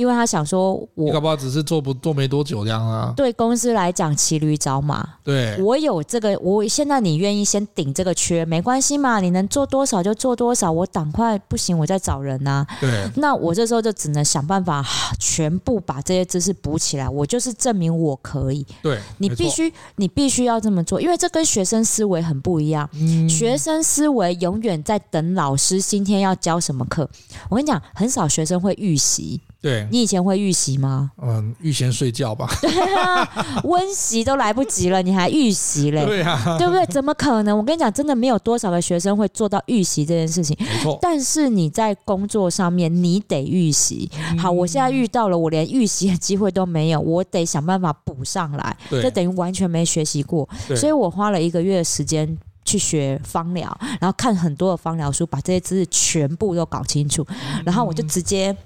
[0.00, 3.12] 因为他想说我，我搞不好只是做不做没多久这样啊。
[3.14, 5.06] 对公司来讲，骑驴找马。
[5.22, 10.72] 对，我有这个，我现在你愿意先顶这个缺，没关系嘛，你能做多少就做多少。
[10.72, 12.66] 我赶快不行，我再找人呐。
[12.80, 14.82] 对，那我这时候就只能想办法
[15.18, 17.06] 全部把这些知识补起来。
[17.06, 18.66] 我就是证明我可以。
[18.82, 22.88] 对，你必须，你必须要这么做，因为这跟学生思维很不一样。
[22.94, 27.06] 嗯，学生思维永远在等老师今天要教什么课。
[27.50, 29.38] 我跟你讲，很少学生会预习。
[29.62, 31.10] 对，你以前会预习吗？
[31.20, 32.48] 嗯，预先睡觉吧。
[32.62, 36.02] 对啊，温习都来不及了，你还预习嘞？
[36.06, 36.86] 对啊，对不对？
[36.86, 37.54] 怎么可能？
[37.56, 40.56] 我跟你讲，真的没有多少个学生会做到预习这件事情。
[40.58, 40.98] 没错。
[41.02, 44.10] 但是你在工作上面，你得预习。
[44.38, 48.74] 好，我现在遇到了，我连预习的机会都没有，我得想办法补上来。
[48.88, 50.48] 对，这等于完全没学习过。
[50.74, 57.26] 所以我花了一个月的时间去学方疗，然后看很多的方疗书，把这些知识全部都搞清楚，
[57.62, 58.56] 然后我就直接。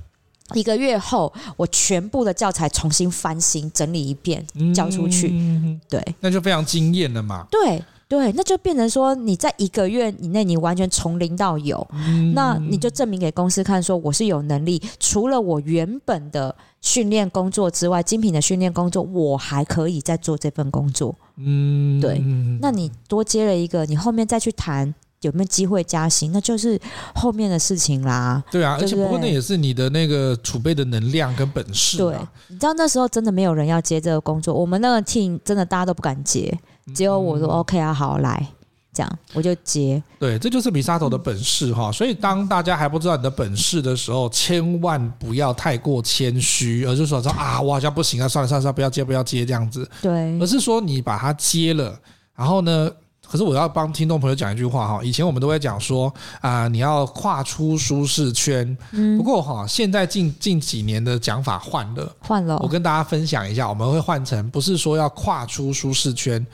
[0.52, 5.28] 一个月后，我全部的教材重新翻新整理一遍，交出去。
[5.32, 7.46] 嗯、对，那就非常惊艳了嘛。
[7.50, 14.80] 对对，那就变成说，你在一个月以内，你完全从零到有，嗯、那你就证明给公司看，说我是有能力。
[15.00, 21.14] 除了我原本的训练工作之外，精品的训练工作，我还可以再做这份工作。
[21.36, 22.22] 嗯，对。
[22.60, 24.94] 那你多接了一个，你后面再去谈。
[25.26, 26.32] 有没有机会加薪？
[26.32, 26.80] 那就是
[27.14, 28.42] 后面的事情啦。
[28.50, 31.98] 对啊，对对，而且不过那也是你的那个储备的能量跟本事。
[31.98, 32.16] 对，
[32.48, 36.56] 你知道那时候真的没有人要接这个工作，我们那个 team 真的大家都不敢接，
[36.94, 38.46] 只有我说 OK 啊，好来，
[38.92, 40.02] 这样我就接。
[40.18, 41.90] 对，这就是 Misato 的本事哈。
[41.90, 49.88] 所以当大家还不知道你的本事的时候，千万不要太过谦虚，而是说说啊，我好像不行啊，算了算了算了，不要接不要接这样子。
[50.00, 51.98] 对，而是说你把它接了，
[52.34, 52.90] 然后呢？
[53.28, 58.76] 可是我要帮听众朋友讲一句话哈，以前我们都会讲说啊，你要跨出舒适圈。
[58.92, 59.16] 嗯。
[59.16, 62.58] 不过哈，现在近近几年的讲法换了，换了。
[62.62, 66.44] 我跟大家分享一下，我们会换成不是说要跨出舒适圈。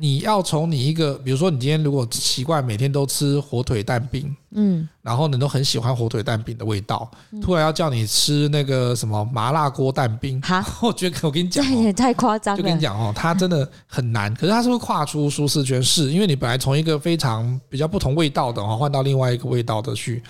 [0.00, 7.10] 你要从你一个，比如说你今天如果习惯每天都吃火腿蛋饼，嗯，然后你都很喜欢火腿蛋饼的味道，
[7.42, 12.62] 突然要叫你吃那个什么麻辣锅蛋饼，哈， 我觉得我跟你讲，这也太夸张了。
[12.62, 20.22] 就跟你讲哦，它真的很难，可是它是会跨出舒适圈，是因为你本来从一个非常比较不同味道的哦，换到另外一个味道的去，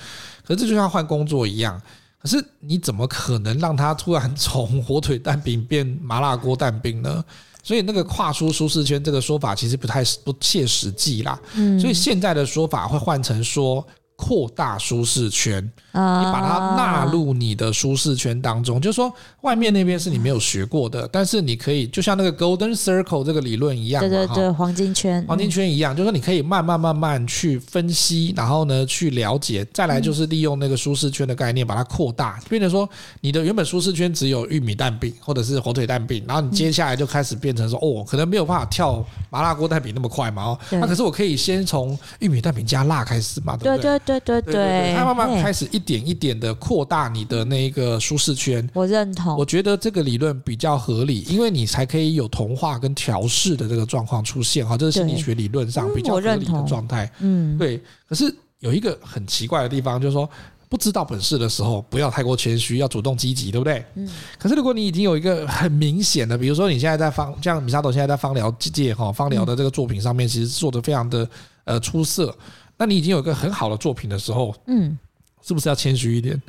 [0.47, 1.79] 可是这就像换工作一样，
[2.23, 7.23] 可是你怎么可能让它突然从火腿蛋饼变麻辣锅蛋饼呢？
[7.69, 11.39] 所以那个跨出舒适圈这个说法其实不太不切实际啦。
[11.55, 13.87] 嗯，所以现在的说法会换成说。
[14.19, 19.11] 扩大舒适圈，你把它纳入你的舒适圈当中，就是说
[19.43, 32.89] 外面那边是你没有学过的，但是你可以就像那个 Golden Circle 这个理论一样，对对对，黄金圈，黄金圈一样，就是说你可以慢慢慢慢去分析，然后呢去了解，再来就是利用那个舒适圈的概念把它扩大，变成说
[33.21, 44.08] 你的原本舒适圈只有玉米蛋饼或者是火腿蛋饼，然后你接下来就开始变成说哦，可能没有办法跳麻辣锅蛋饼那么快嘛哦，那可是我可以先从玉米蛋饼加辣开始嘛，对不对？
[44.09, 48.69] 对对对对，他慢慢开始一点一点的扩大你的那个舒适圈。
[48.73, 57.11] 我认同，我觉得这个理论比较合理，因为你才可以有同化跟调试的这个状况出现哈，这是心理学理论上比较合理的状态。
[57.21, 57.81] 嗯，对。
[58.09, 60.29] 可是有一个很奇怪的地方，就是说。
[60.71, 63.83] 不知道本事的时候，不要太过谦虚，要主动积极，对不对？
[63.95, 64.07] 嗯。
[64.39, 71.27] 可是如果你已经有一个很明显的，比如说你现在在方，像米沙朵现在在方疗界哈，方疗的这个作品上面，其实做的非常的
[71.65, 72.37] 呃出色。
[72.79, 74.99] 那你已经有一个很好的作品的时候，嗯，
[75.43, 76.41] 是不是要谦虚一点？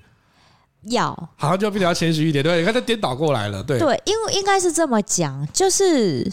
[0.83, 3.77] 要，好像就要比较谦虚一点，对，你看，这颠倒过来了，对。
[3.77, 6.31] 对，因为应该是这么讲，就是。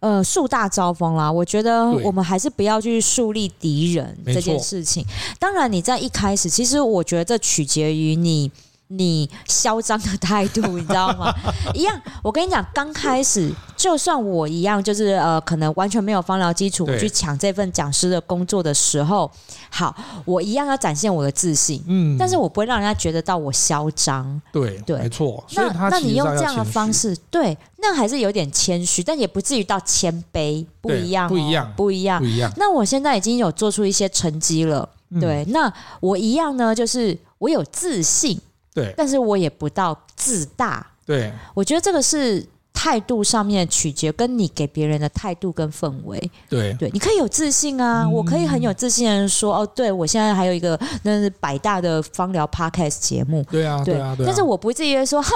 [0.00, 5.02] 呃，树大招风啦，我觉得我们还是不要去树立敌人这件事情。
[5.38, 8.52] 当然，你在一开始，其实我觉得这取决于你。
[8.88, 11.34] 你嚣张的态度，你知道吗？
[11.74, 13.52] 一样，我跟你讲，刚开始
[13.86, 19.30] 就算我一样，就是呃，可能完全没有芳疗基础，我去抢这份讲师的工作的时候，
[19.70, 19.94] 好，
[20.24, 25.44] 我一样要展现我的自信，嗯，但是我不会让人家觉得到我嚣张，对对，没错。
[25.54, 32.52] 那那你用这样的方式，对，那还是有点谦虚，但也不至于到谦卑，不一样，不一样，不一样，不一样。
[32.56, 34.88] 那我现在已经有做出一些成绩了，
[35.20, 38.40] 对，那我一样呢，就是我有自信。
[38.74, 40.86] 对，但是我也不到自大。
[41.06, 42.44] 对，我觉得这个是
[42.76, 46.30] 态度上面取决，跟你给别人的态度跟氛围。
[46.46, 53.42] 对对，你可以有自信啊，嗯、我可以很有自信的说，哦，对我现在还有一个那是百大的芳疗 podcast 节目。
[53.50, 54.28] 对啊，对啊，对啊。
[54.28, 55.30] 但是我不至于说，哈，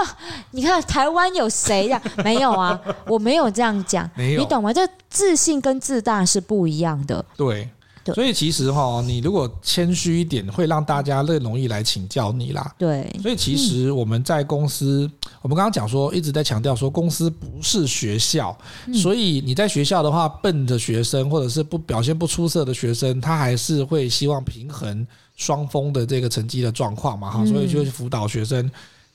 [0.50, 2.00] 你看台湾有谁呀？
[2.22, 4.08] 没有啊， 我没有这样讲。
[4.14, 4.70] 没有，你懂吗？
[4.70, 7.24] 这自信跟自大是不一样的。
[7.36, 7.66] 对。
[8.14, 12.74] 所以其实哈，你如果谦虚一点，会让大家更容易来请教你啦。
[12.78, 13.08] 对。
[13.22, 15.10] 所以其实我们在公司，
[15.42, 18.56] 我们刚刚讲说，一直在强调说，公司不是学校。
[18.94, 27.44] 所以你在学校的话，笨的学生或者是不表现不出色的学生，他还是会希望平衡双峰的这个成绩的状况嘛哈。
[27.44, 28.70] 所以就辅导学生。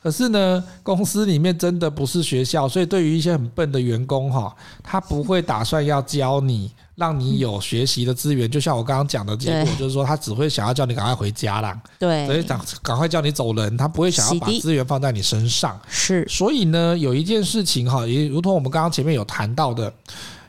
[0.06, 6.72] 可是呢，公司里面真的不是学校，所以对于一些很笨的员工哈，他不会打算要教你。
[6.96, 15.78] 让你有学习的资源，就像我刚刚讲的结果，就是说他只会想要叫你赶快回家啦，对，所以赶赶快叫你走人，他不会想要把资源放在你身上。
[15.90, 19.94] 是，所以呢，有一件事情哈，也如同我们刚刚前面有谈到的，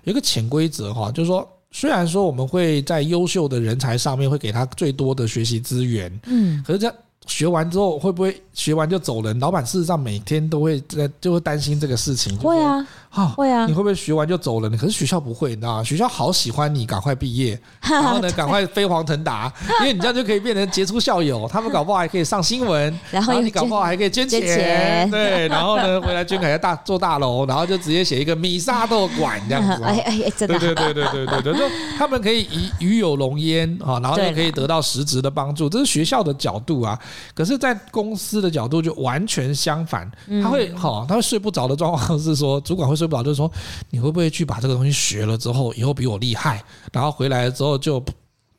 [0.04, 6.94] 有一个潜规则哈，就是说，虽然说我们会在优秀的人才上面会给他最多的学习资源，嗯，可是这
[7.26, 9.38] 学完之后会不会学完就走人？
[9.38, 12.86] 老板事实上每天都会在就会担心这个事情，会啊。
[13.14, 13.66] 哦，会啊！
[13.66, 14.76] 你会不会学完就走了呢？
[14.76, 15.84] 可是学校不会，你知道吗？
[15.84, 21.48] 学校好喜欢你赶快毕业， 然后呢，赶快飞黄腾达，因为你这样就可以变成杰出校友。
[21.48, 29.82] 他们搞不好还可以上新闻，然后你搞不好还可以捐钱，对，然后呢，回来捐给他大做大楼，然后就直接写一个米沙豆馆这样子。
[29.84, 31.60] 哎哎，真的，对对对对对对，就
[31.96, 32.42] 他们可以
[32.80, 35.68] 与与有龙焉啊，然后就可以得到实质的帮助。
[35.68, 36.98] 这是学校的角度啊，
[37.34, 40.10] 可是，在公司的角度就完全相反。
[40.42, 43.18] 他会好，他会睡不着的状况是说，主管会说。
[43.18, 43.50] 不就是说，
[43.90, 48.02] 你会不会去把这个东西学了之后，以后比我厉害，然后回来之后就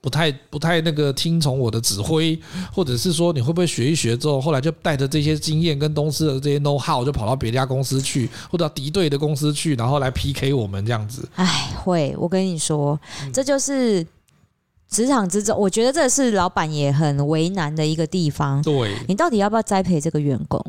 [0.01, 2.39] 不太不太那个听从我的指挥，
[2.73, 11.27] 或者是说你会不会学一学之后，后来就带着这些经验跟公司的这些 know how 就跑到别家公司去，或者敌对的公司去，然后来 PK 我们这样子？
[11.35, 12.99] 哎，会，我跟你说，
[13.33, 14.05] 这就是
[14.89, 18.61] 职场之中，我觉得这是老板也很为难的一个地方。
[18.61, 20.63] 对，你到底要不要栽培这个员工？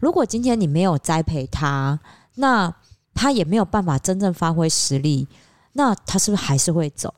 [0.00, 1.98] 如果今天你没有栽培他，
[2.36, 2.72] 那
[3.14, 5.26] 他也没有办法真正发挥实力，
[5.72, 7.12] 那他是不是还是会走？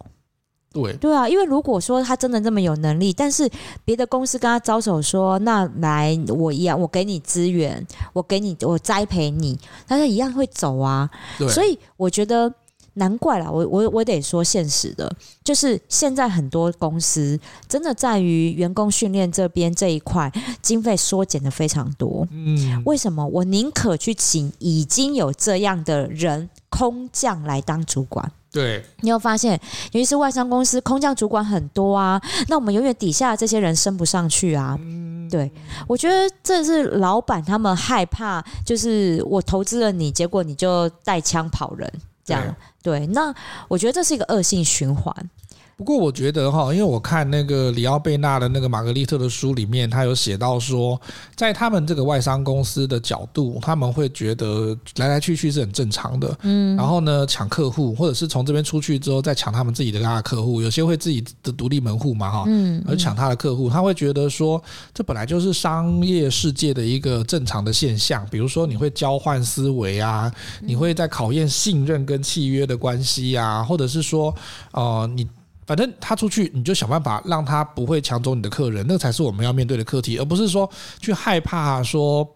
[0.73, 3.49] 对对啊，因为如果说他真的这么有能力，但是
[3.85, 11.09] 别的公司跟他招手说，那来我一样，我给你资源，我给你，我栽培你，他就一样会走啊。
[11.49, 12.53] 所以我觉得。
[12.95, 22.27] 难怪啦，我我我得说现实的，就是现在很多公司真的在于员工训练这边这一块经费缩减的非常多。
[22.31, 23.27] 嗯，为什么？
[23.27, 28.31] 我宁可去请已经有这样的人空降来当主管。
[28.53, 34.79] 对，你有发现，尤其是外商公司空降主管很多啊，那我们永远底下的这些人升不上去啊。
[34.81, 35.51] 嗯对，
[35.89, 41.93] 我觉得这是老板他们害怕，就是我投资了你，结果你就带枪跑人。
[42.25, 43.35] 这样对，那
[43.67, 45.31] 我觉得这是一个恶性循环。
[45.77, 51.01] 不过我觉得哈，因为我看那个里奥贝纳的那个玛格丽特的书里面，他有写到说，
[51.35, 56.39] 在他们这个外商公司的角度，他们会觉得来来去去是很正常的。
[56.43, 68.25] 嗯，然后呢，抢客户，或者是从这边出去之后再抢他们自己的大客户，有些会自己的独立门户嘛，哈，嗯，而抢他的客户，他会觉得说，这本来就是商业世界的一个正常的现象。
[68.31, 74.33] 比如说，你会交换思维啊，你会在考验信任跟契约的关系啊，或者是说，
[74.71, 75.27] 呃，你。
[75.67, 80.69] 反正他出去，你就想办法让他不会抢走你的客人，那才是我们要面对的课题，而不是说
[81.01, 82.29] 去害怕说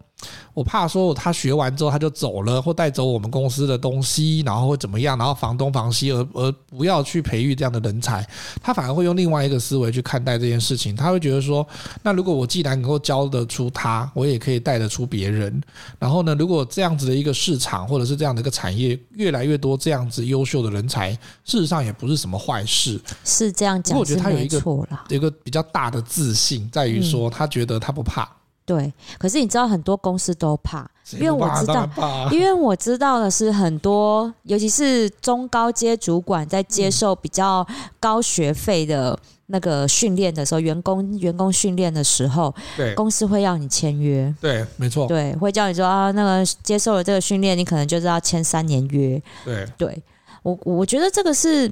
[0.53, 8.27] 我怕说他学完之后他就走了，或带走我们公司的东西，然后会怎么样，然后房东房西，而而不要去培育这样的人才，
[8.61, 10.95] 他反而会用另外一个思维去看待这件事情。
[10.95, 11.65] 他会觉得说，
[12.03, 15.61] 那如果我既然能够教得出他，我也可以带得出别人。
[15.97, 21.11] 然后呢，如果这样子的一个市场或者是这样的一个产业越来越多这样子优秀的人才，
[21.45, 22.99] 事实上也不是什么坏事。
[23.23, 28.29] 是这样讲，我觉得他有一个错了，一个比较大的自信在于说，他觉得他不怕。
[28.69, 31.89] 对，可是你知道很多公司都怕，因为我知道，
[32.31, 37.65] 因为我知道的是很多，尤其是中高阶主管在接受比较
[37.99, 39.17] 高学费的
[39.47, 50.03] 那个训练的时候，员工员工训练的时候，对，公司会要你签约，对，没错，对，会叫你说啊，那个接受了这个训练，你可能就是要签三年约，对，对
[50.43, 51.67] 我我觉得这个是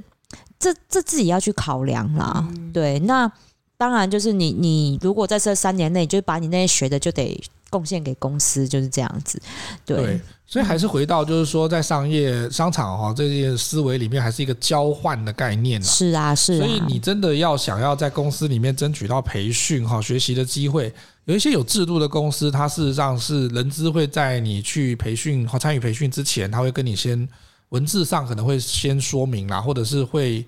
[0.57, 3.31] 这这自己要去考量啦，嗯、对，那。
[3.77, 9.39] 当然，就是你，你如果在这三年内，就把你那些学的就得贡献给公司，就是这样子。
[9.85, 15.79] 对，对，所以还是回到，就是说，在商业商场哈，这些思维里面，还是一个交换的概念。
[15.83, 16.57] 是啊，是啊。
[16.57, 20.91] 所以你真的要想要在公司里面争取到培训哈、学习的机会，
[21.25, 27.29] 有一些有制度的公司，它事实上是人资会在你去培训或参与培训之前，他会跟你先
[27.69, 30.43] 文字上可能会先说明啦，或者是会。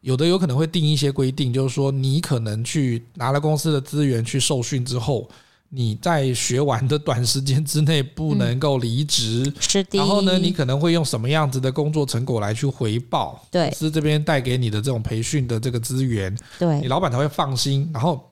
[0.00, 5.28] 有的有可能会定一些规定，就是说你可能去拿了公司的资源去受训之后，
[5.70, 9.52] 你在学完的短时间之内不能够离职。
[9.58, 9.98] 是的。
[9.98, 13.44] 然后呢，你可能会用什么样子的工作成果来去回报？
[13.50, 17.90] 对，是这边带给你的这种培训的这个资源，对，你老板才会放心。
[17.92, 18.24] 然后，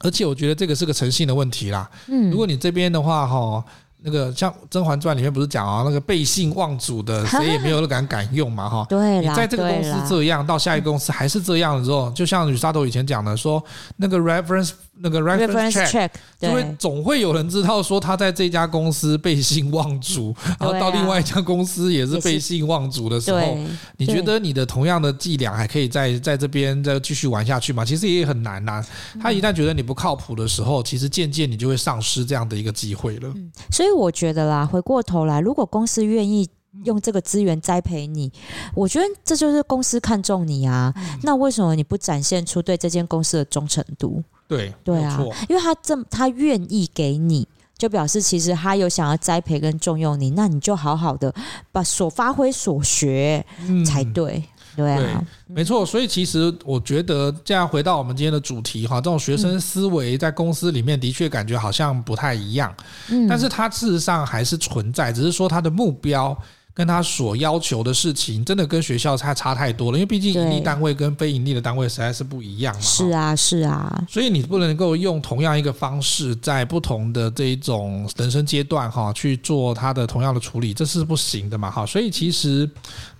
[0.00, 1.90] 而且我觉得这个是个诚信的问题啦。
[2.08, 3.64] 嗯，如果你这边的话，哈。
[4.06, 8.86] 那个像《甄嬛传》里面不是讲啊，那个背信忘祖的， 谁也没有敢敢用嘛，哈。
[8.88, 13.62] 对，你在这个公司这样，到下一个公司还是这样的时候，就像吕沙头以前讲的，说
[13.96, 14.72] 那个 reference。
[14.98, 16.08] 那个 reference check，
[16.40, 23.56] 因为总会有人知道说他在这家公司背信忘祖，然后到另外一家公司也是背信忘主的时候，
[23.96, 27.84] 你觉得你的同样的伎俩还可以在在这边再继续玩下去吗？
[27.84, 28.84] 其实也很难呐。
[29.20, 33.32] 他一旦觉得你不靠谱的时候，其实渐渐你就会丧失这样的一个机会了。
[33.70, 36.48] 所以我觉得啦，回过头来，如果公司愿意
[36.84, 38.32] 用这个资源栽培你，
[38.74, 40.94] 我觉得这就是公司看中你啊。
[41.22, 44.22] 那为什么你不展现出对这间公司的忠诚度？
[44.46, 45.18] 对对啊，
[45.48, 47.46] 因为他这他愿意给你，
[47.78, 51.34] 就表示其实他有想要栽培跟重用你，那你就好好的
[51.72, 53.44] 把所发挥所学
[53.86, 54.36] 才对。
[54.36, 55.86] 嗯、对啊对，没错。
[55.86, 62.74] 所以其实我觉得这样回到我们今天的主题哈，这种学生思维在公司里面的确感觉好像不太一样，
[63.08, 66.36] 嗯，但是它事实上还是存在，只是说它的目标。
[66.74, 72.80] 跟他所要求的事情，真的跟学校差差太多了，因为毕竟盈利单位跟非盈利的单位实在是不一样嘛。
[72.80, 74.04] 是啊，是啊。
[74.08, 81.86] 所以你不能够用同样一个方式，在不同的这一种人生阶段哈去做他的同样的处理，这是不行的嘛哈。
[81.86, 82.68] 所以其实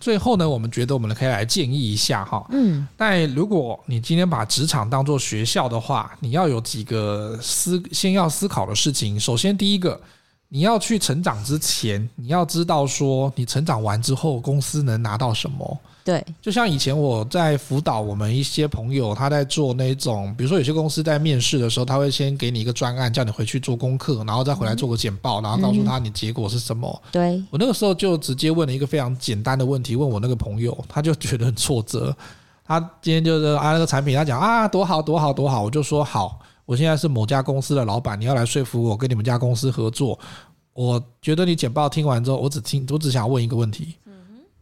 [0.00, 2.44] 最后呢，我们觉得我们可以来建议一下哈。
[2.50, 2.84] 嗯。
[2.96, 9.20] 但如果你今天把职场当做学校的话，你要有几个思先要思考的事情。
[9.20, 10.00] 首先，第一个。
[10.54, 15.78] 你要去成长之前，你要知道说，你成长完之后，公司能拿到什么？
[16.04, 27.02] 对，就像以前我在辅导我们一些朋友，他在做那种，比如说有些公司在面试的时候，他会先给你一个专案，叫你回去做功课，然后再回来做个简报，然后告诉他你结果是什么。
[27.10, 32.16] 对，我那个时候就直接问了一个非常简单的问题，问我那个朋友，他就觉得很挫折。
[32.64, 36.38] 他今天就是啊那个产品，他讲啊多好多好多好，我就说好。
[36.66, 40.18] 我现在是某家公司的老板，你要来说服我跟你们家公司合作。
[40.72, 43.94] 我觉得你简报听完之后，我只听，我只想问一个问题，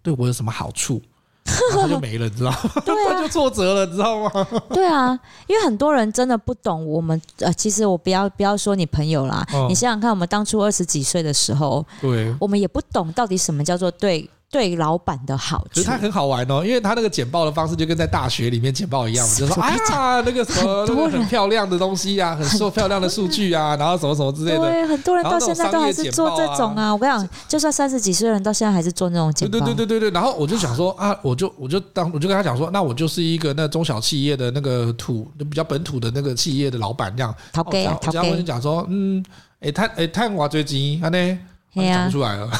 [0.03, 1.01] 对我有什么好处？
[1.73, 2.59] 他就没了，你知道吗？
[2.85, 4.31] 对啊，他 就挫折了，你知道吗？
[4.71, 7.21] 对啊，因为很多人真的不懂我们。
[7.39, 14.29] 呃，其实我不要不要说你朋友啦，你想想看，我们当初二十几岁的时候，对，我们也不懂到底什么叫做对。
[14.53, 24.59] 对老板的好处，他很好玩哦，因为他那个简报的方式就跟在大学里面简报一样嘛，就说啊那个什么那个很漂亮的东西啊，很说漂亮的数据啊，然后什么什么之类的。
[24.59, 26.93] 对，很多人到现在都还是做这种啊。
[26.93, 29.59] 我跟你讲，就算三十几岁的人到现在还是做那种简报。
[29.59, 30.11] 对对对对对。
[30.11, 37.35] 然后我就想说啊，我就我就当我就跟他讲说，那我就是一个那中小企业的那个土就比较本土的那个企业的老板这样。
[37.55, 38.23] 头家啊，头家。
[38.23, 39.25] 我就讲说，嗯，
[39.61, 41.39] 哎，他哎，他我最近啊呢。
[41.75, 42.51] 讲不出来了，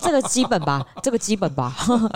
[0.00, 1.74] 这个基本吧， 这个基本吧。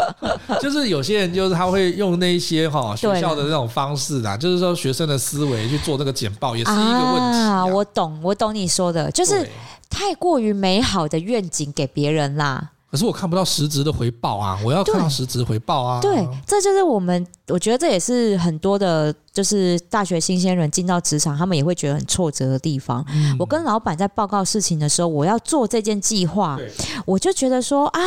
[0.60, 7.64] 就是有些人就是他会用那些哈学校的那种方式啦，就是说学生的思维去做这个简报，也是一个问题啊。
[7.64, 9.48] 我懂，我懂你说的，就是
[9.88, 12.70] 太过于美好的愿景给别人啦。
[12.90, 14.58] 可是我看不到实质的回报啊！
[14.64, 16.00] 我要看到实质回报啊！
[16.00, 23.04] 对，这就是我们，我觉得这也是很多的，就是大学新鲜人进到职场，他们也会觉得很挫折的地方。
[23.14, 26.58] 嗯、我跟老板在报告事情的时候，我要做这件计划，
[27.06, 28.02] 我就觉得说啊，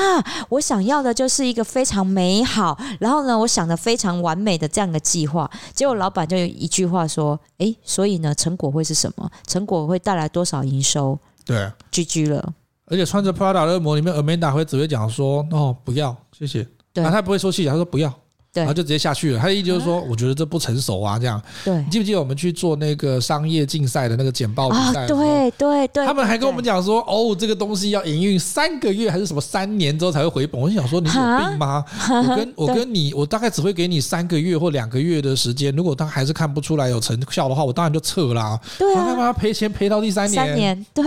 [0.50, 5.50] 我想要的就是一个非常美好，然后呢，我想的非常完美的这样的计划。
[5.74, 9.32] 结果老板就有一句话说：“哎，所以呢，成果会是什么？
[9.48, 12.54] 成果会带来多少营收？”对，GG 了。
[12.86, 18.14] 而且穿着 Prada 恶魔里面，Amanda 会只会讲说：“哦，不要，谢谢。”对，啊，他不会说谢谢，他说不要，
[18.54, 19.40] 然后就直接下去了。
[19.40, 21.42] 他的意思就是说，我觉得这不成熟啊，这样。
[21.66, 25.08] 对，你记不记得我们去做那个商业竞赛的那个简报比赛？
[25.08, 31.84] 对对对，他们还跟我们讲说：“哦，这个东西要营运三个月还是什么三年之后才会回本。”我就想说，你有病吗？
[32.10, 35.76] 我跟我跟你，我大概只会给你三个月或两个月的时间。
[35.76, 38.60] 如果他还是看不出来有成效的话，我当然就撤啦。
[38.78, 40.46] 对啊，干嘛赔钱赔到第三年？
[40.46, 41.04] 三年，对。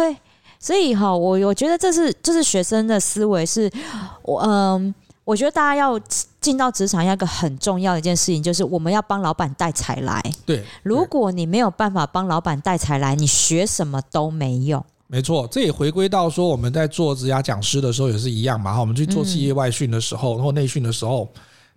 [0.58, 3.70] 所以哈，我我觉得这是就是学生的思维是，
[4.22, 4.94] 我嗯，
[5.24, 5.98] 我觉得大家要
[6.40, 10.22] 进到职场，要一个很重要的一件事情，就是我们要帮老板带财来。
[10.44, 14.84] 对，如果你没有办法帮老板带财来，你学什么都没用。
[15.08, 18.74] 没错，这也回归到说我们在做职涯讲师的时候也是一样嘛。
[18.74, 21.28] 哈，我们去做企业外训的时候，或内训的时候。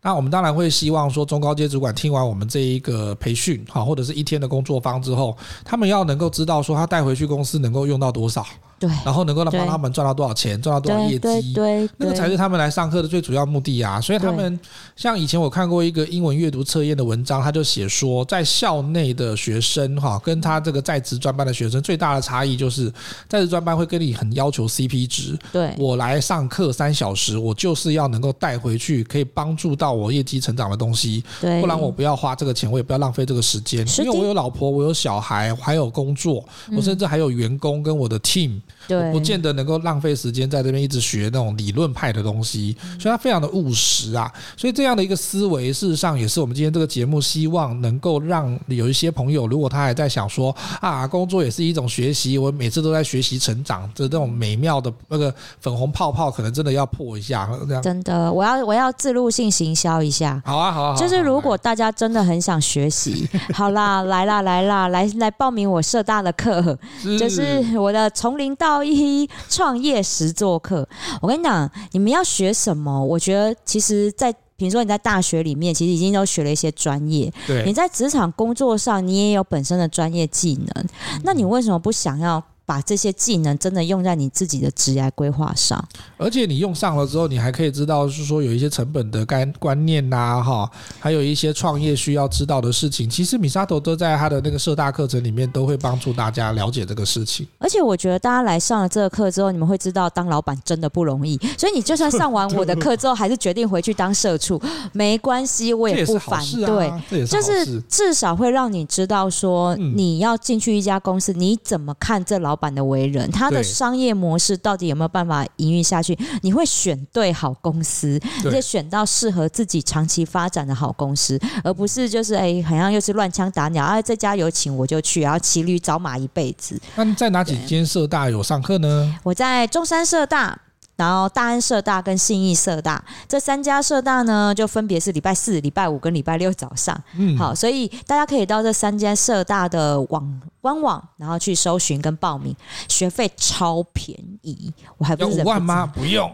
[0.02, 8.46] 那我们当然会希望说，中高阶主管听完我们这一个培训，哈，或者是一天的工作坊之后，他们要能够知道说，他带回去公司能够用到多少。
[8.80, 14.00] 对，然后能够让帮他们赚到多少钱，赚到多少业绩，对，那个才是他们来上课的最主要目的啊！
[14.00, 14.58] 所以他们
[14.96, 22.92] 像以前我看过一个英文阅读测验的文章，他就写说，在校内的学生哈，跟他这个在职专班的学生最大的差异就是，
[23.28, 36.42] 在职专班会跟你很要求 CP 值，对，我来上课三小时，我就是要能够带回去可以帮助到我业绩成长的东西，对，不然我不要花这个钱，我也不要浪费这个时间，因为我有老婆，我有小孩，还有工作，
[36.76, 38.62] 我甚至还有员工跟我的 team。
[38.88, 44.32] 对，不见得能够浪费时间在这边一直学那种理论派的东西，所以他非常的务实啊。
[44.58, 57.50] 所以这样的一个思维，事实上也是我们今天这个节目希望能够让有一些朋友，如果他还在想说啊，工作也是一种学习，我每次都在学习成长的这种美妙的那个粉红泡泡，可能真的要破一下。
[57.68, 60.42] 这样真的，我要我要自录性行销一下。
[60.46, 66.78] 好啊，好啊，就是如果大家真的很想学习，好啦，来啦，来啦，来来报名我社大的课，
[67.20, 70.88] 就是我的从零到一创业实作课，
[71.22, 73.04] 我跟你讲，你们要学什么？
[73.04, 77.32] 我觉得其实，在比如说你在大学里面，其实已经都学了一些专业。
[77.48, 80.86] 对，你在职场工作上，你也有本身的专业技能，
[81.24, 82.44] 那你为什么不想要？
[82.70, 85.84] 把这些技能真的用在你自己的职业规划上，
[86.18, 93.10] 而且你用上了之后，你还可以知道，是说有一些成本的概观念呐，哈，还有一些创业需要知道的事情。
[93.10, 97.48] 其实米沙头都在他的那个社大课程里面都会帮助大家了解这个事情。
[97.58, 101.36] 而且我觉得大家来上了这个课之后，你们会知道当老板真的不容易。
[101.58, 104.62] 所以你就算上完我的课之后，还是决定回去当社畜，
[104.94, 107.26] 没关系，我也不反对。
[107.26, 112.59] 就是至少会让你知道说，你要进去一家公司，你怎么看这老。
[112.60, 116.18] 版的为人，他的商业模式到底有没有办法营运下去？
[116.42, 124.02] 你会选对好公司，而且选到适合自己长期发展的好公司，而不是就是哎、欸，好像又是乱枪打鸟啊！
[124.02, 126.80] 这家有请我就去，然后骑驴找马一辈子。
[126.96, 129.16] 那你在哪几间社大有上课呢？
[129.24, 130.60] 我在中山社大。
[131.00, 137.02] 然后大安社大跟信义社大这三家社大呢，就分别是礼拜四、礼拜五跟礼拜六早上。
[137.16, 142.56] 嗯，好，所以大家可以到这三间社大的网官网，然后去搜寻跟报名，
[142.88, 145.86] 学费超便宜，我还不是五万吗？
[145.86, 146.32] 不用，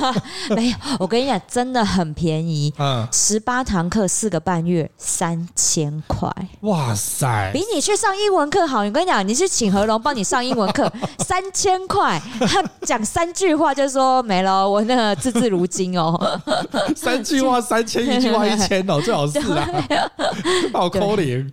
[0.56, 2.72] 没有，我跟你讲，真的很便宜。
[2.78, 6.30] 嗯，十八堂课四个半月，三千块。
[6.60, 8.80] 哇塞，比你去上英文课好。
[8.80, 14.16] 我跟你讲，你去请何龙帮你上英文课， 三千块，他讲三句话就是说。
[14.26, 16.18] 没了，我那个字字如金哦。
[16.96, 19.68] 三句话三千，一句话一千哦，最好是啊，
[20.72, 21.48] 好可怜。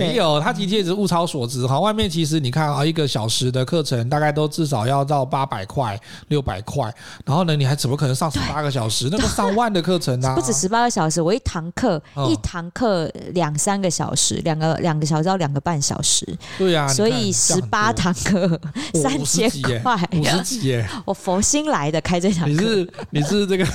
[0.00, 1.78] 没有，他的确是物超所值哈。
[1.78, 5.98] 外面其实你看啊，一个小时的课程大概都至少要到八百块、
[6.28, 6.92] 六百块。
[7.24, 9.08] 然后呢，你还怎么可能上十八个小时？
[9.10, 10.34] 那个上万的课程呢、啊？
[10.34, 16.26] 不止十八个小时，我一堂课一堂课两三个小时，两个两个小时到两个半小时。
[16.58, 18.60] 对呀、啊，所以十八堂课
[18.94, 19.50] 三千
[19.82, 20.88] 块，五十几耶！
[21.04, 22.50] 我佛心来的开这场课。
[22.50, 23.66] 你是你是这个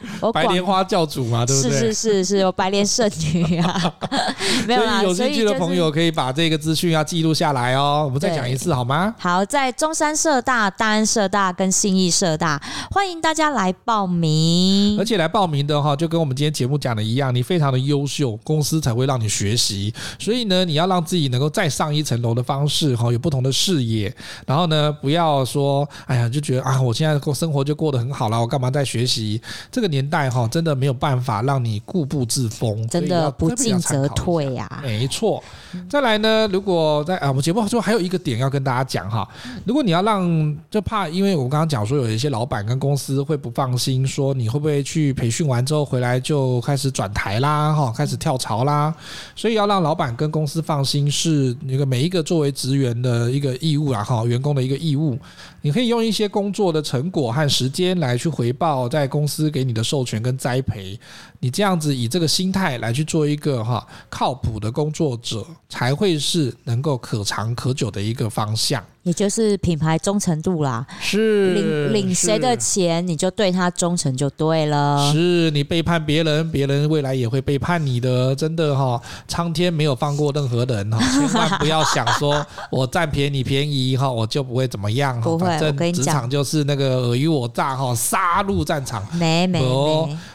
[0.32, 1.70] 白莲花教主嘛，对不对？
[1.72, 3.94] 是是是是，有白莲圣女啊。
[4.66, 8.02] 没有啦，所以有兴趣的朋友可以把这个资讯要记录下来哦。
[8.04, 9.14] 我们再讲一次好吗？
[9.18, 14.98] 好，在中山社大、大安社大跟信义社大，欢迎大家来报名。
[14.98, 19.92] 而且来报名的话，就跟我们今天节目讲的一样，你非常的优秀，公司才会让你学习。
[20.18, 24.14] 所以呢，你要让自己能够再上一层楼的方式，哈，有不同的视野。
[24.46, 29.40] 然后呢，不要说，哎呀，就觉得啊，我现在过生活就过得很好了，我干嘛再学习？
[29.70, 34.80] 这个年代哈，真的没有办法让你固步自封，真的不进则退呀。
[34.82, 35.42] 没错。
[35.88, 39.28] 再来呢，如果在啊，我们节目中还有一个点要跟大家讲哈，
[39.64, 48.94] 如果你要让，就怕，因为我刚刚讲说有一些老板跟公司会不放心，说你会不会去培训完之后回来就开始转台啦，哈，开始跳槽啦，
[49.34, 55.18] 所以要让老板跟公司放心，是那个每一个作为职员的一个义务啦，哈，员工的一个义务。
[55.62, 60.98] 你可以用一些工作的成果和时间来去回报在公司给你的授权跟栽培。
[61.46, 68.82] 你这样子以这个心态来去做一个哈靠谱的工作者，才会是能够可长可久的一个方向。
[69.04, 75.12] 也就是品牌忠诚度啦，是领领谁的钱，你就对他忠诚就对了。
[75.12, 85.30] 是你背叛别人，别人未来也会背叛你的，真的哈，苍天没有放过任何人哈， 千万不要想说我占便宜便宜哈，我就不会怎么样哈。
[85.30, 89.06] 不会，反正职场就是那个尔虞我诈哈，杀入战场。
[89.16, 89.60] 没没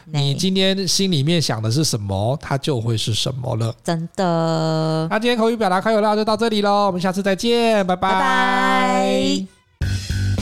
[0.06, 3.74] 没，你今天心里面想的是什么，它就会是什么了。
[3.82, 5.08] 真的。
[5.10, 8.12] 那今天口语表达开有料就到这里喽，我们下次再见，拜拜。
[8.12, 9.46] 拜拜。
[9.80, 10.41] 拜。